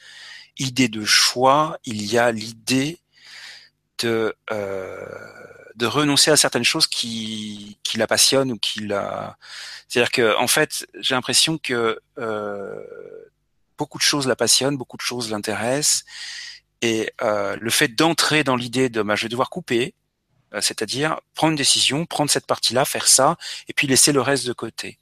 [0.58, 2.98] idée de choix, il y a l'idée
[4.00, 9.36] de euh, de renoncer à certaines choses qui, qui la passionnent ou qui la.
[9.88, 12.80] C'est-à-dire que en fait, j'ai l'impression que euh,
[13.76, 16.04] beaucoup de choses la passionnent, beaucoup de choses l'intéressent,
[16.82, 19.94] et euh, le fait d'entrer dans l'idée de bah, je vais devoir couper,
[20.54, 23.36] euh, c'est-à-dire prendre une décision, prendre cette partie-là, faire ça,
[23.68, 24.98] et puis laisser le reste de côté.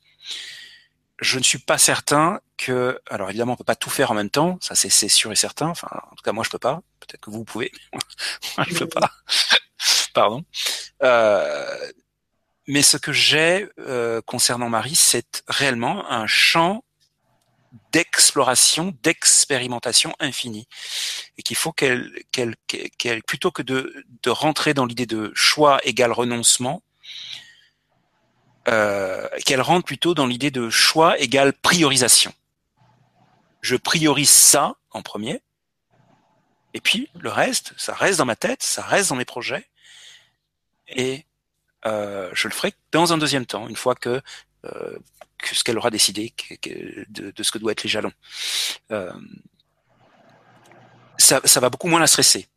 [1.21, 4.31] Je ne suis pas certain que, alors évidemment, on peut pas tout faire en même
[4.31, 5.69] temps, ça c'est sûr et certain.
[5.69, 6.83] Enfin, en tout cas, moi je peux pas.
[7.01, 7.73] Peut-être que vous pouvez.
[8.57, 9.11] moi je peux pas.
[10.15, 10.45] Pardon.
[11.03, 11.91] Euh,
[12.67, 16.85] mais ce que j'ai euh, concernant Marie, c'est réellement un champ
[17.93, 20.69] d'exploration, d'expérimentation infinie,
[21.39, 22.55] et qu'il faut qu'elle, qu'elle,
[22.99, 26.83] qu'elle, plutôt que de, de rentrer dans l'idée de choix égal renoncement,
[28.69, 32.33] euh, qu'elle rentre plutôt dans l'idée de choix égal priorisation.
[33.61, 35.43] Je priorise ça en premier,
[36.75, 39.67] et puis le reste, ça reste dans ma tête, ça reste dans mes projets,
[40.93, 41.27] et
[41.87, 44.21] euh, je le ferai dans un deuxième temps, une fois que,
[44.65, 44.99] euh,
[45.53, 46.33] ce qu'elle aura décidé
[47.09, 48.13] de, ce que doivent être les jalons.
[48.93, 49.13] Euh,
[51.19, 52.49] ça, ça, va beaucoup moins la stresser,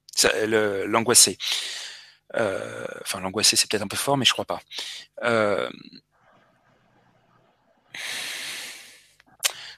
[0.87, 1.37] l'angoisser.
[2.33, 4.61] Enfin, l'angoisser, c'est peut-être un peu fort, mais je crois pas.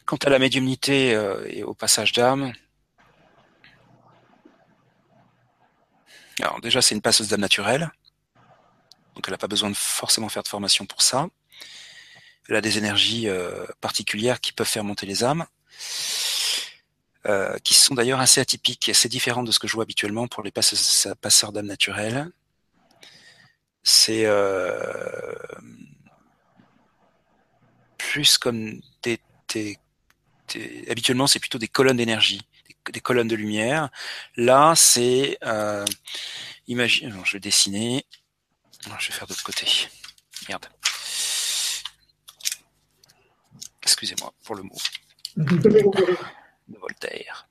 [0.06, 1.12] Quant à la médiumnité
[1.48, 2.54] et au passage d'âme,
[6.42, 7.92] alors déjà, c'est une passeuse d'âme naturelle.
[9.18, 11.28] Donc elle n'a pas besoin de forcément faire de formation pour ça.
[12.48, 15.48] Elle a des énergies euh, particulières qui peuvent faire monter les âmes,
[17.26, 20.28] euh, qui sont d'ailleurs assez atypiques et assez différentes de ce que je vois habituellement
[20.28, 22.30] pour les passeurs, d'âmes naturelles.
[23.82, 25.34] C'est euh,
[27.98, 29.20] plus comme des,
[30.92, 32.42] habituellement c'est plutôt des colonnes d'énergie,
[32.94, 33.90] des, colonnes de lumière.
[34.36, 35.40] Là c'est
[36.68, 38.06] imagine, je vais dessiner.
[39.00, 39.68] Je vais faire de l'autre côté.
[40.48, 40.66] Merde.
[43.84, 44.78] Excusez-moi pour le mot.
[45.36, 47.48] de Voltaire.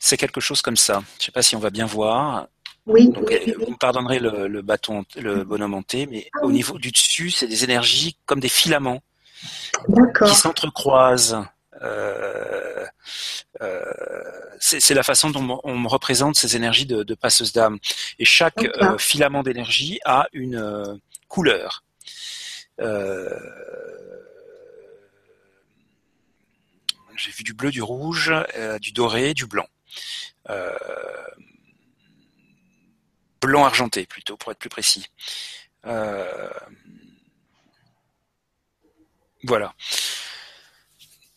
[0.00, 1.02] C'est quelque chose comme ça.
[1.18, 2.48] Je ne sais pas si on va bien voir.
[2.88, 3.10] Oui.
[3.10, 6.90] Donc, vous me pardonnerez le, le bâton, le bonhomme hanté, mais Ah au niveau du
[6.90, 9.02] dessus, c'est des énergies comme des filaments
[10.24, 11.38] qui s'entrecroisent.
[11.82, 12.84] Euh,
[13.60, 13.80] euh,
[14.58, 17.78] c'est la façon dont on me représente ces énergies de, de passeuse d'âme.
[18.18, 20.96] Et chaque euh, filament d'énergie a une euh,
[21.28, 21.84] couleur.
[22.80, 23.28] Euh,
[27.16, 29.66] J'ai vu du bleu, du rouge, euh, du doré, du blanc.
[33.40, 35.06] Blanc argenté plutôt, pour être plus précis.
[35.86, 36.50] Euh,
[39.44, 39.74] voilà.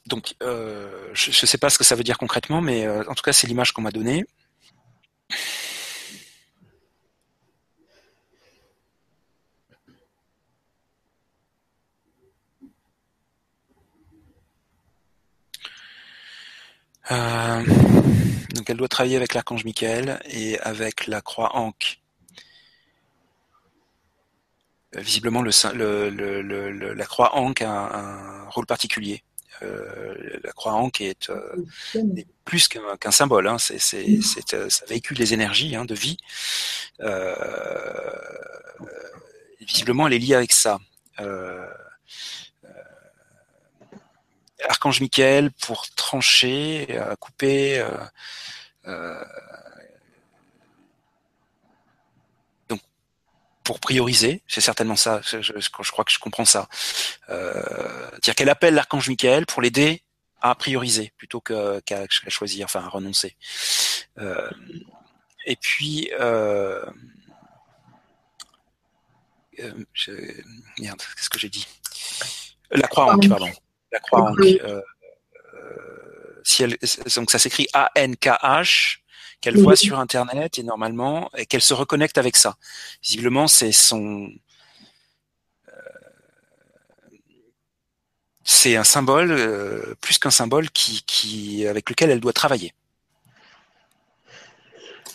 [0.08, 3.14] Donc, euh, je ne sais pas ce que ça veut dire concrètement, mais euh, en
[3.14, 4.26] tout cas, c'est l'image qu'on m'a donnée.
[18.62, 22.00] Donc, elle doit travailler avec l'archange Michael et avec la croix Ankh.
[24.96, 29.24] Euh, Visiblement, la croix Ankh a un, rôle particulier.
[29.64, 31.56] Euh, la croix Ankh est, euh,
[32.46, 33.48] plus qu'un symbole.
[33.48, 33.58] Hein.
[33.58, 33.98] Ça
[34.88, 36.18] véhicule les énergies hein, de vie.
[39.60, 40.78] Visiblement, elle est liée avec ça.
[44.68, 47.80] Archange Michael pour trancher, euh, couper.
[47.80, 47.90] euh,
[48.88, 49.24] euh,
[52.70, 52.82] donc,
[53.64, 55.22] pour prioriser, c'est certainement ça.
[55.24, 56.68] Je, je- je crois que je comprends ça.
[58.24, 60.04] Dire qu'elle appelle l'archange Michael pour l'aider
[60.42, 61.80] à prioriser plutôt qu'à
[62.28, 63.36] choisir, enfin à renoncer.
[65.46, 66.10] Et puis,
[69.94, 70.42] je-
[70.80, 71.68] merde, qu'est-ce que j'ai dit?
[72.72, 73.52] La croix Ankh, pardon.
[73.92, 74.40] La croix Ankh.
[74.40, 74.82] euh,
[75.54, 76.78] euh, si elle,
[77.16, 79.00] donc ça s'écrit A-N-K-H,
[79.42, 79.64] qu'elle Oui.
[79.64, 82.56] voit sur Internet et normalement, et qu'elle se reconnecte avec ça.
[83.04, 84.32] Visiblement, c'est son,
[88.44, 92.74] c'est un symbole, euh, plus qu'un symbole, qui, qui, avec lequel elle doit travailler.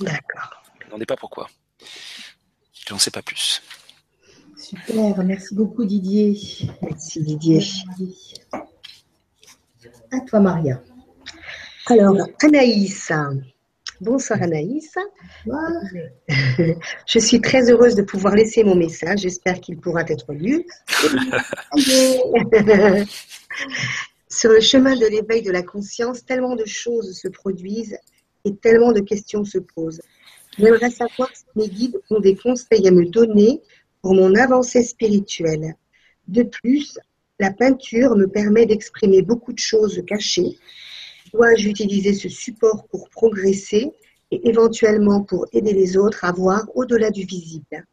[0.00, 0.62] D'accord.
[0.74, 1.48] Ne me demandez pas pourquoi.
[1.80, 3.62] Je n'en sais pas plus.
[4.68, 6.36] Super, merci beaucoup Didier.
[6.82, 7.60] Merci Didier.
[10.10, 10.82] À toi Maria.
[11.86, 13.12] Alors, Anaïs.
[14.00, 14.92] Bonsoir Anaïs.
[15.44, 15.70] Bonsoir.
[17.06, 19.20] Je suis très heureuse de pouvoir laisser mon message.
[19.20, 20.66] J'espère qu'il pourra être lu.
[24.28, 27.96] Sur le chemin de l'éveil de la conscience, tellement de choses se produisent
[28.44, 30.02] et tellement de questions se posent.
[30.58, 33.62] J'aimerais savoir si mes guides ont des conseils à me donner
[34.06, 35.74] pour mon avancée spirituelle.
[36.28, 36.96] De plus,
[37.40, 40.60] la peinture me permet d'exprimer beaucoup de choses cachées.
[41.32, 43.90] Dois-je utiliser ce support pour progresser
[44.30, 47.84] et éventuellement pour aider les autres à voir au-delà du visible?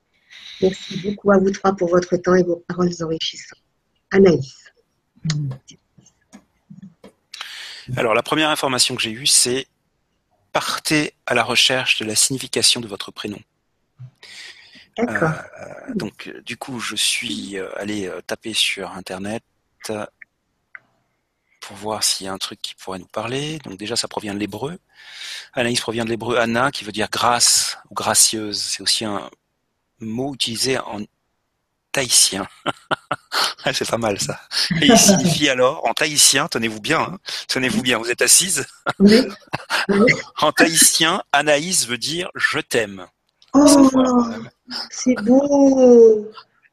[0.62, 3.64] Merci beaucoup à vous trois pour votre temps et vos paroles enrichissantes.
[4.12, 4.72] Anaïs.
[7.98, 9.66] Alors, la première information que j'ai eue, c'est
[10.52, 13.40] partez à la recherche de la signification de votre prénom.
[15.00, 15.30] Euh,
[15.96, 19.44] donc, euh, du coup, je suis euh, allé euh, taper sur Internet
[21.62, 23.58] pour voir s'il y a un truc qui pourrait nous parler.
[23.60, 24.80] Donc, déjà, ça provient de l'hébreu.
[25.54, 28.62] Anaïs provient de l'hébreu Anna, qui veut dire grâce ou gracieuse.
[28.62, 29.30] C'est aussi un
[30.00, 31.02] mot utilisé en
[31.92, 32.48] tahitien.
[33.66, 34.42] Ah, C'est pas mal ça.
[34.82, 38.66] Et il signifie alors, en tahitien, tenez-vous bien, hein, tenez-vous bien, vous êtes assise.
[40.42, 43.08] En tahitien, Anaïs veut dire je t'aime.
[43.54, 43.90] Oh,
[44.90, 46.28] c'est beau.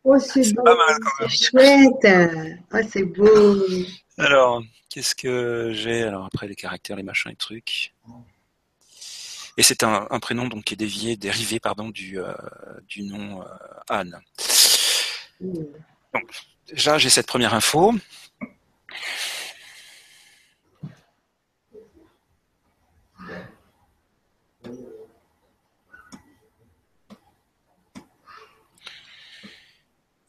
[0.04, 0.62] Oh, c'est beau.
[0.62, 1.28] pas mal quand même.
[1.28, 2.60] C'est chouette.
[2.72, 3.66] Oh, c'est beau.
[4.18, 7.94] Alors, qu'est-ce que j'ai Alors après les caractères, les machins, les trucs?
[9.56, 12.32] Et c'est un, un prénom donc qui est dévié, dérivé pardon du euh,
[12.88, 13.44] du nom euh,
[13.88, 14.18] Anne.
[15.40, 15.64] Mm.
[16.68, 17.94] Déjà, j'ai cette première info.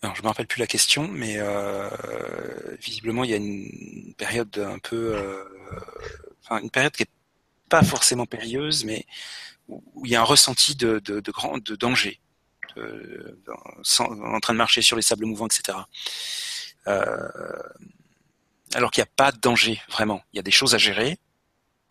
[0.01, 1.89] Alors, je me rappelle plus la question, mais euh,
[2.79, 5.43] visiblement, il y a une période un peu, euh,
[6.43, 7.09] enfin, une période qui est
[7.69, 9.05] pas forcément périlleuse, mais
[9.69, 12.19] où il y a un ressenti de, de, de grand, de danger,
[13.83, 15.77] sans- en train de marcher sur les sables mouvants, etc.
[16.87, 17.29] Euh,
[18.73, 20.21] alors qu'il n'y a pas de danger, vraiment.
[20.33, 21.17] Il y a des choses à gérer,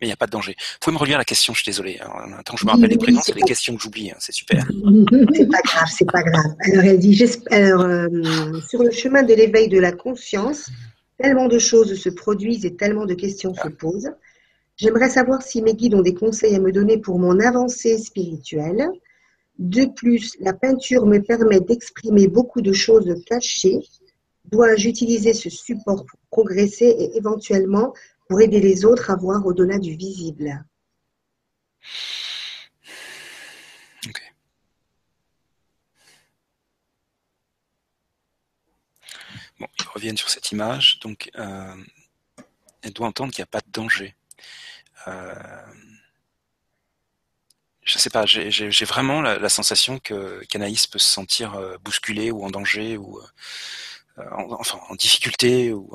[0.01, 0.57] mais il n'y a pas de danger.
[0.59, 1.99] Vous pouvez me relire la question, je suis désolé.
[1.99, 4.33] Alors, Attends, je me rappelle les prénoms, c'est les pas- questions que j'oublie, hein, c'est
[4.33, 4.67] super.
[5.35, 6.55] C'est pas grave, c'est pas grave.
[6.65, 10.71] Alors elle dit, j'espère, alors, euh, sur le chemin de l'éveil de la conscience,
[11.19, 14.11] tellement de choses se produisent et tellement de questions se posent.
[14.77, 18.89] J'aimerais savoir si mes guides ont des conseils à me donner pour mon avancée spirituelle.
[19.59, 23.81] De plus, la peinture me permet d'exprimer beaucoup de choses cachées.
[24.51, 27.93] Dois-je utiliser ce support pour progresser et éventuellement
[28.31, 30.65] pour aider les autres à voir au-delà du visible.
[39.59, 41.01] Bon, ils reviennent sur cette image.
[41.01, 41.75] Donc, euh,
[42.83, 44.15] elle doit entendre qu'il n'y a pas de danger.
[45.09, 45.35] Euh,
[47.83, 52.45] je sais pas, j'ai vraiment la, sensation que qu'Anaïs peut se sentir euh, bousculée ou
[52.45, 53.21] en danger ou
[54.19, 55.91] en, enfin en difficulté ou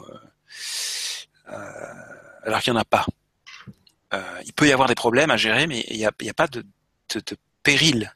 [2.46, 3.06] alors qu'il n'y en a pas.
[4.46, 6.64] il peut y avoir des problèmes à gérer, mais il n'y a, pas de,
[7.64, 8.14] péril.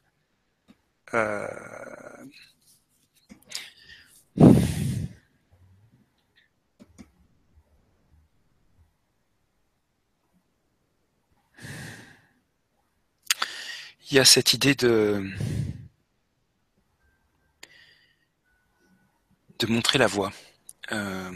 [14.10, 15.22] il y a cette idée de
[19.68, 20.32] montrer la voix.
[20.92, 21.30] Euh,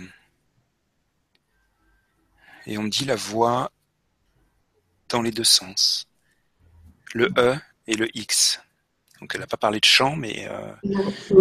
[2.67, 3.71] et on me dit la voix
[5.09, 6.07] dans les deux sens.
[7.15, 7.57] Le E
[7.87, 8.61] et le X.
[9.21, 10.73] Donc elle n'a pas parlé de chant, mais euh,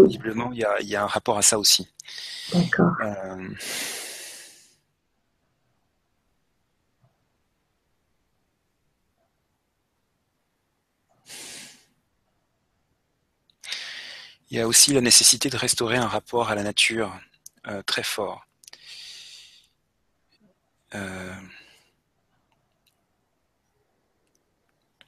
[0.06, 1.88] visiblement il y, a, il y, a, un rapport à ça aussi.
[2.54, 2.94] D'accord.
[3.02, 3.50] Euh,
[14.54, 17.12] Il y a aussi la nécessité de restaurer un rapport à la nature
[17.66, 18.46] euh, très fort.
[20.96, 21.34] Euh,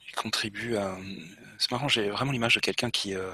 [0.07, 0.97] il contribue à.
[1.59, 3.31] C'est marrant, j'ai vraiment l'image de quelqu'un qui, euh,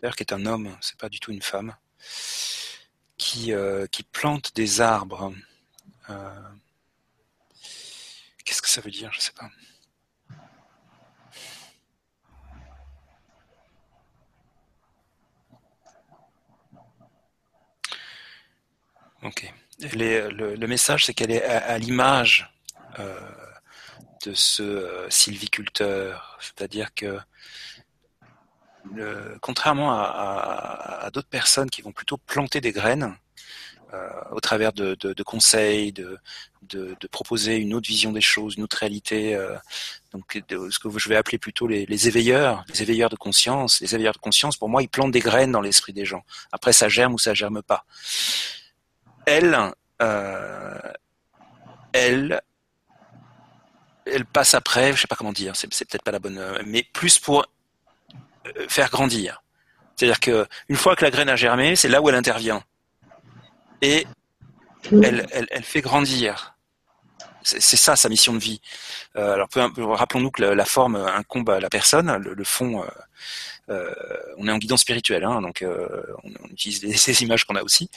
[0.00, 1.76] d'ailleurs, qui est un homme, c'est pas du tout une femme,
[3.18, 3.52] qui
[3.92, 5.32] qui plante des arbres.
[8.44, 9.12] Qu'est-ce que ça veut dire?
[9.12, 9.50] Je sais pas.
[19.22, 19.52] Ok.
[19.80, 22.50] Le, message, c'est qu'elle est à, l'image
[22.98, 23.18] euh,
[24.24, 27.18] de ce euh, sylviculteur, c'est-à-dire que
[29.40, 33.16] contrairement à, d'autres personnes qui vont plutôt planter des graines
[33.92, 36.16] euh, au travers de, conseils, de,
[37.10, 39.36] proposer une autre vision des choses, une autre réalité,
[40.12, 43.80] donc ce que je vais appeler plutôt les, les, éveilleurs, les éveilleurs de conscience.
[43.80, 46.24] Les éveilleurs de conscience, pour moi, ils plantent des graines dans l'esprit des gens.
[46.52, 47.84] Après, ça germe ou ça germe pas
[49.26, 49.58] elle,
[50.00, 50.78] euh,
[51.92, 52.40] elle,
[54.06, 56.84] elle passe après, je sais pas comment dire, c'est, peut-être pas la bonne, euh, mais
[56.94, 57.44] plus pour
[58.46, 59.42] euh, faire grandir.
[59.94, 62.62] C'est-à-dire que une fois que la graine a germé, c'est là où elle intervient
[63.82, 64.06] et
[64.90, 66.55] elle, elle, fait grandir.
[67.48, 68.60] C'est, ça sa mission de vie.
[69.14, 72.84] alors rappelons-nous que la, forme incombe à la personne, le, fond.
[73.68, 75.64] on est en guidance spirituelle, hein, donc
[76.24, 77.88] on, utilise ces images qu'on a aussi.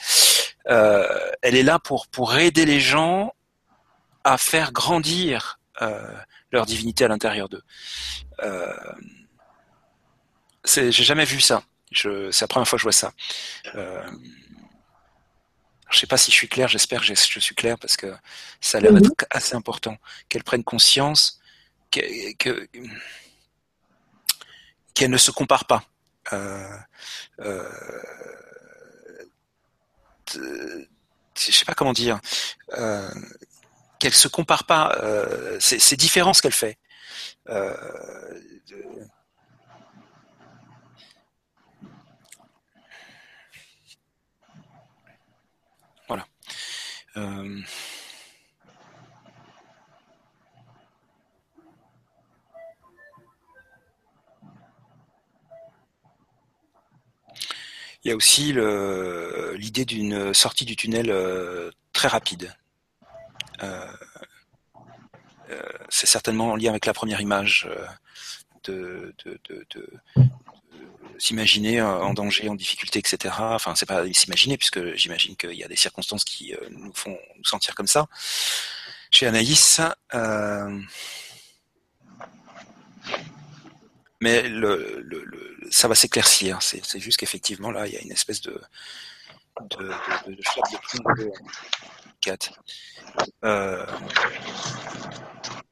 [0.68, 3.32] Euh, elle est là pour pour aider les gens
[4.24, 6.14] à faire grandir euh,
[6.52, 7.62] leur divinité à l'intérieur d'eux.
[8.42, 8.74] Euh,
[10.64, 11.62] j'ai jamais vu ça.
[11.92, 13.12] C'est la première fois que je vois ça.
[13.74, 14.02] Euh,
[15.90, 18.14] je sais pas si je suis clair, j'espère que je suis clair parce que
[18.60, 19.96] ça a l'air d'être assez important
[20.28, 21.40] qu'elle prenne conscience
[21.90, 22.68] qu'elle que,
[25.06, 25.84] ne se compare pas.
[26.32, 26.76] Euh,
[27.40, 27.68] euh,
[30.36, 30.86] euh,
[31.36, 32.20] je sais pas comment dire,
[32.74, 33.10] euh,
[33.98, 34.96] qu'elle se compare pas.
[35.02, 36.78] Euh, c'est différent ce qu'elle fait.
[37.48, 37.74] Euh,
[46.08, 46.26] voilà.
[47.16, 47.60] Euh,
[58.02, 58.54] Il y a aussi
[59.58, 62.54] l'idée d'une sortie du tunnel euh, très rapide.
[63.62, 63.92] Euh,
[65.90, 67.68] c'est certainement en lien avec la première image
[68.64, 69.14] de,
[71.20, 73.34] s'imaginer en danger, en difficulté, etc.
[73.38, 77.44] Enfin, c'est pas s'imaginer puisque j'imagine qu'il y a des circonstances qui nous font nous
[77.44, 78.08] sentir comme ça.
[79.10, 79.80] Chez Anaïs,
[84.20, 86.58] mais le, ça va s'éclaircir.
[86.62, 88.60] C'est, juste qu'effectivement là, il y a une espèce de
[89.62, 89.92] de,
[90.26, 90.36] de,
[93.44, 93.86] euh,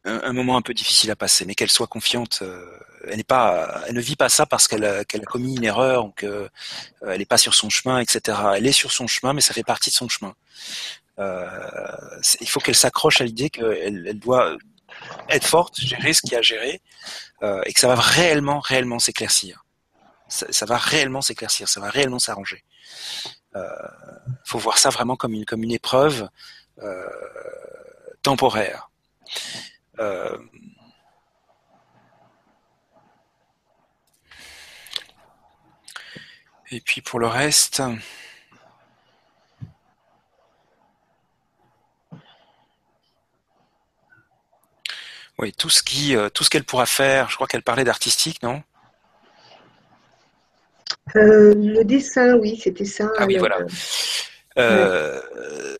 [0.04, 2.40] un, moment un peu difficile à passer, mais qu'elle soit confiante.
[2.42, 2.64] Euh,
[3.06, 6.06] elle n'est pas, elle ne vit pas ça parce qu'elle a, a commis une erreur
[6.06, 6.50] ou qu'elle
[7.02, 8.38] euh, n'est pas sur son chemin, etc.
[8.56, 10.34] Elle est sur son chemin, mais ça fait partie de son chemin.
[11.18, 11.46] Euh,
[12.40, 14.56] il faut qu'elle s'accroche à l'idée qu'elle elle doit
[15.28, 16.80] être forte, gérer ce qu'il y a à gérer,
[17.42, 19.64] euh, et que ça va réellement, réellement s'éclaircir.
[20.28, 22.62] Ça, va réellement s'éclaircir, ça va réellement s'arranger.
[23.56, 23.66] Euh,
[24.44, 26.28] faut voir ça vraiment comme une comme une épreuve
[26.82, 27.08] euh,
[28.22, 28.90] temporaire.
[30.00, 30.38] Euh,
[36.70, 37.82] et puis pour le reste.
[45.38, 47.30] Oui, tout ce qui, euh, tout ce qu'elle pourra faire.
[47.30, 48.62] Je crois qu'elle parlait d'artistique, non?
[51.14, 53.08] Euh, Le dessin, oui, c'était ça.
[53.16, 53.60] Ah oui, voilà.
[53.60, 53.68] Euh,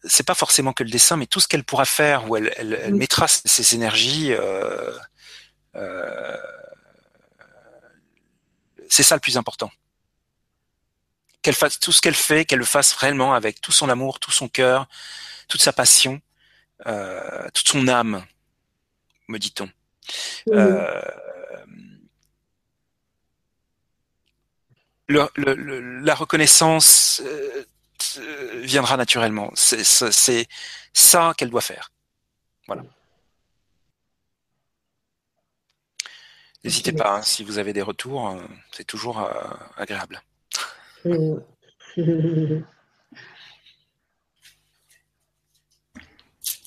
[0.05, 2.79] c'est pas forcément que le dessin, mais tout ce qu'elle pourra faire, où elle, elle,
[2.83, 4.33] elle mettra ses énergies.
[4.33, 4.93] Euh,
[5.74, 6.37] euh,
[8.89, 9.70] c'est ça le plus important.
[11.43, 14.31] Qu'elle fasse tout ce qu'elle fait, qu'elle le fasse réellement avec tout son amour, tout
[14.33, 14.89] son cœur,
[15.47, 16.20] toute sa passion,
[16.87, 18.24] euh, toute son âme
[19.29, 19.68] me dit-on.
[20.51, 21.03] Euh,
[25.07, 27.64] le, le, la reconnaissance euh,
[28.63, 29.51] viendra naturellement.
[29.55, 29.85] C'est
[30.93, 31.91] ça qu'elle doit faire.
[32.67, 32.83] Voilà.
[36.65, 38.37] N'hésitez pas, hein, si vous avez des retours, euh,
[38.73, 39.33] c'est toujours euh,
[39.77, 40.21] agréable.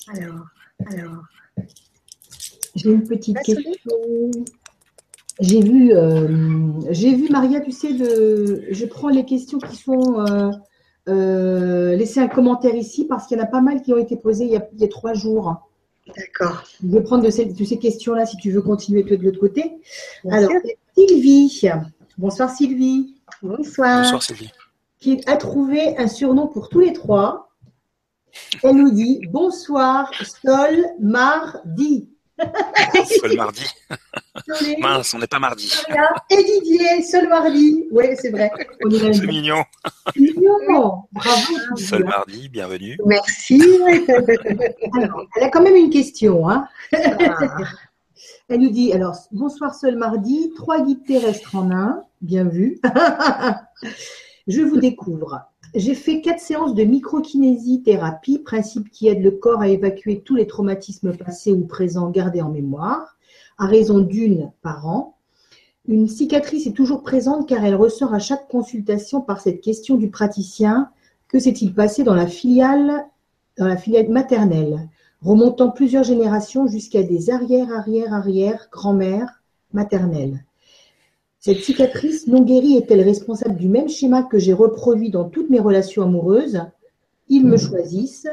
[0.08, 0.46] Alors,
[0.90, 1.22] alors,
[2.74, 3.72] j'ai une petite question.
[5.40, 10.20] J'ai vu, euh, j'ai vu Maria, tu sais, de, je prends les questions qui sont
[10.20, 10.50] euh,
[11.08, 14.16] euh, laissez un commentaire ici parce qu'il y en a pas mal qui ont été
[14.16, 15.56] posées il y a, il y a trois jours.
[16.16, 16.64] D'accord.
[16.82, 19.40] Je vais prendre de ces, de ces questions-là si tu veux continuer toi de l'autre
[19.40, 19.78] côté.
[20.24, 20.60] Bien Alors, sûr.
[20.96, 21.70] Sylvie.
[22.18, 23.16] Bonsoir Sylvie.
[23.42, 24.02] Bonsoir.
[24.02, 24.50] Bonsoir Sylvie.
[25.00, 27.50] Qui a trouvé un surnom pour tous les trois.
[28.62, 30.10] Elle nous dit bonsoir
[30.44, 32.11] Sol Mardi.
[33.20, 33.64] Seul mardi.
[34.80, 35.72] Mince, on n'est pas mardi.
[36.30, 37.86] Et Didier, seul mardi.
[37.90, 38.50] Oui, c'est vrai.
[38.90, 39.64] C'est mignon.
[40.16, 41.04] Mignon.
[41.12, 41.76] Bravo.
[41.76, 42.98] Seul mardi, bienvenue.
[43.04, 43.60] Merci.
[44.96, 46.48] Alors, elle a quand même une question.
[46.48, 46.66] Hein.
[46.92, 47.48] Ah.
[48.48, 52.80] Elle nous dit alors bonsoir seul mardi, trois guides terrestres en un, bien vu.
[54.46, 55.40] Je vous découvre.
[55.74, 60.46] J'ai fait quatre séances de microkinésie-thérapie, principe qui aide le corps à évacuer tous les
[60.46, 63.16] traumatismes passés ou présents gardés en mémoire,
[63.56, 65.16] à raison d'une par an.
[65.88, 70.10] Une cicatrice est toujours présente car elle ressort à chaque consultation par cette question du
[70.10, 70.90] praticien
[71.26, 73.06] que s'est-il passé dans la filiale,
[73.56, 74.90] dans la filiale maternelle,
[75.22, 79.42] remontant plusieurs générations jusqu'à des arrière-arrière-arrière grand-mères
[79.72, 80.44] maternelles.
[81.44, 85.58] Cette cicatrice non guérie est-elle responsable du même schéma que j'ai reproduit dans toutes mes
[85.58, 86.60] relations amoureuses?
[87.28, 88.28] Ils me choisissent,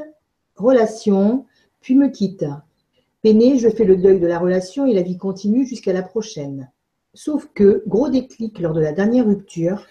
[0.56, 1.48] relation,
[1.82, 2.46] puis me quittent.
[3.24, 6.70] Peiné, je fais le deuil de la relation et la vie continue jusqu'à la prochaine.
[7.16, 9.88] Sauf que, gros déclic lors de la dernière rupture,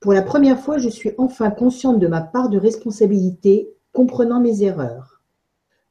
[0.00, 4.64] pour la première fois, je suis enfin consciente de ma part de responsabilité, comprenant mes
[4.64, 5.22] erreurs.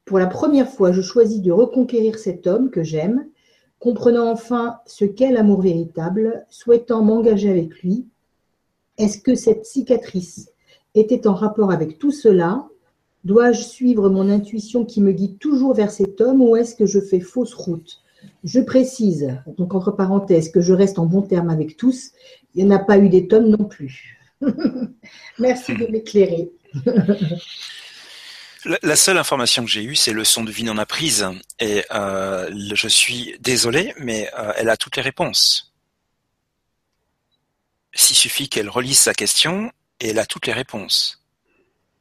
[0.04, 3.24] Pour la première fois, je choisis de reconquérir cet homme que j'aime
[3.82, 8.06] comprenant enfin ce qu'est l'amour véritable, souhaitant m'engager avec lui,
[8.96, 10.50] est-ce que cette cicatrice
[10.94, 12.68] était en rapport avec tout cela?
[13.24, 17.00] Dois-je suivre mon intuition qui me guide toujours vers cet homme ou est-ce que je
[17.00, 18.00] fais fausse route?
[18.44, 22.12] Je précise, donc entre parenthèses, que je reste en bon terme avec tous.
[22.54, 24.16] Il n'y en a pas eu des tonnes non plus.
[25.40, 26.52] Merci de m'éclairer.
[28.64, 31.28] La seule information que j'ai eue, c'est le son de vie non apprise.
[31.58, 35.72] Et euh, je suis désolé, mais euh, elle a toutes les réponses.
[37.92, 41.24] S'il suffit qu'elle relise sa question, et elle a toutes les réponses.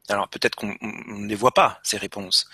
[0.08, 2.48] Alors peut-être qu'on ne les voit pas, ces réponses.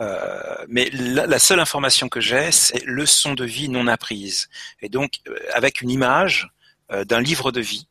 [0.00, 4.48] Euh, mais la, la, seule information que j'ai, c'est le son de vie non apprise.
[4.80, 5.20] Et donc,
[5.54, 6.50] avec une image
[6.90, 7.86] d'un livre de vie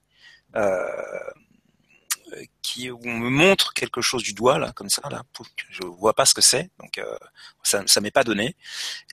[2.61, 5.23] qui où on me montre quelque chose du doigt là comme ça là
[5.69, 7.17] je vois pas ce que c'est donc euh,
[7.63, 8.55] ça ça m'est pas donné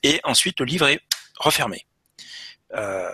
[0.03, 0.99] et ensuite le livre est
[1.39, 1.85] refermé
[2.73, 3.09] euh,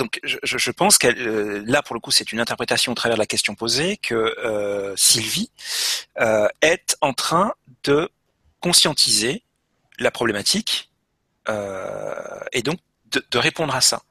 [0.00, 3.16] donc je, je pense que euh, là pour le coup c'est une interprétation au travers
[3.16, 5.50] de la question posée que euh, Sylvie
[6.18, 7.52] euh, est en train
[7.84, 8.08] de
[8.60, 9.44] conscientiser
[9.98, 10.90] la problématique
[12.52, 14.02] et donc de, de, répondre à ça.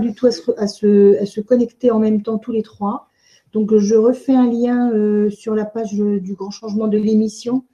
[0.00, 3.08] Du tout à se, connecter en même temps tous les trois.
[3.52, 7.64] Donc, je refais un lien euh, sur la page du grand changement de l'émission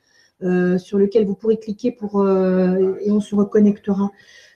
[0.42, 4.10] euh, sur lequel vous pourrez cliquer pour, euh, et on se reconnectera.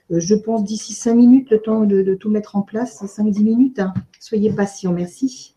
[0.09, 3.79] je pense d'ici cinq minutes, le temps de, tout mettre en place, 5-10 minutes.
[3.79, 3.93] Hein.
[4.19, 5.55] Soyez patients, merci.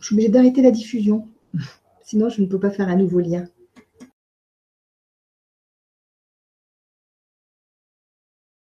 [0.00, 1.28] Je suis obligée d'arrêter la diffusion.
[2.02, 3.46] Sinon, je ne peux pas faire un nouveau lien.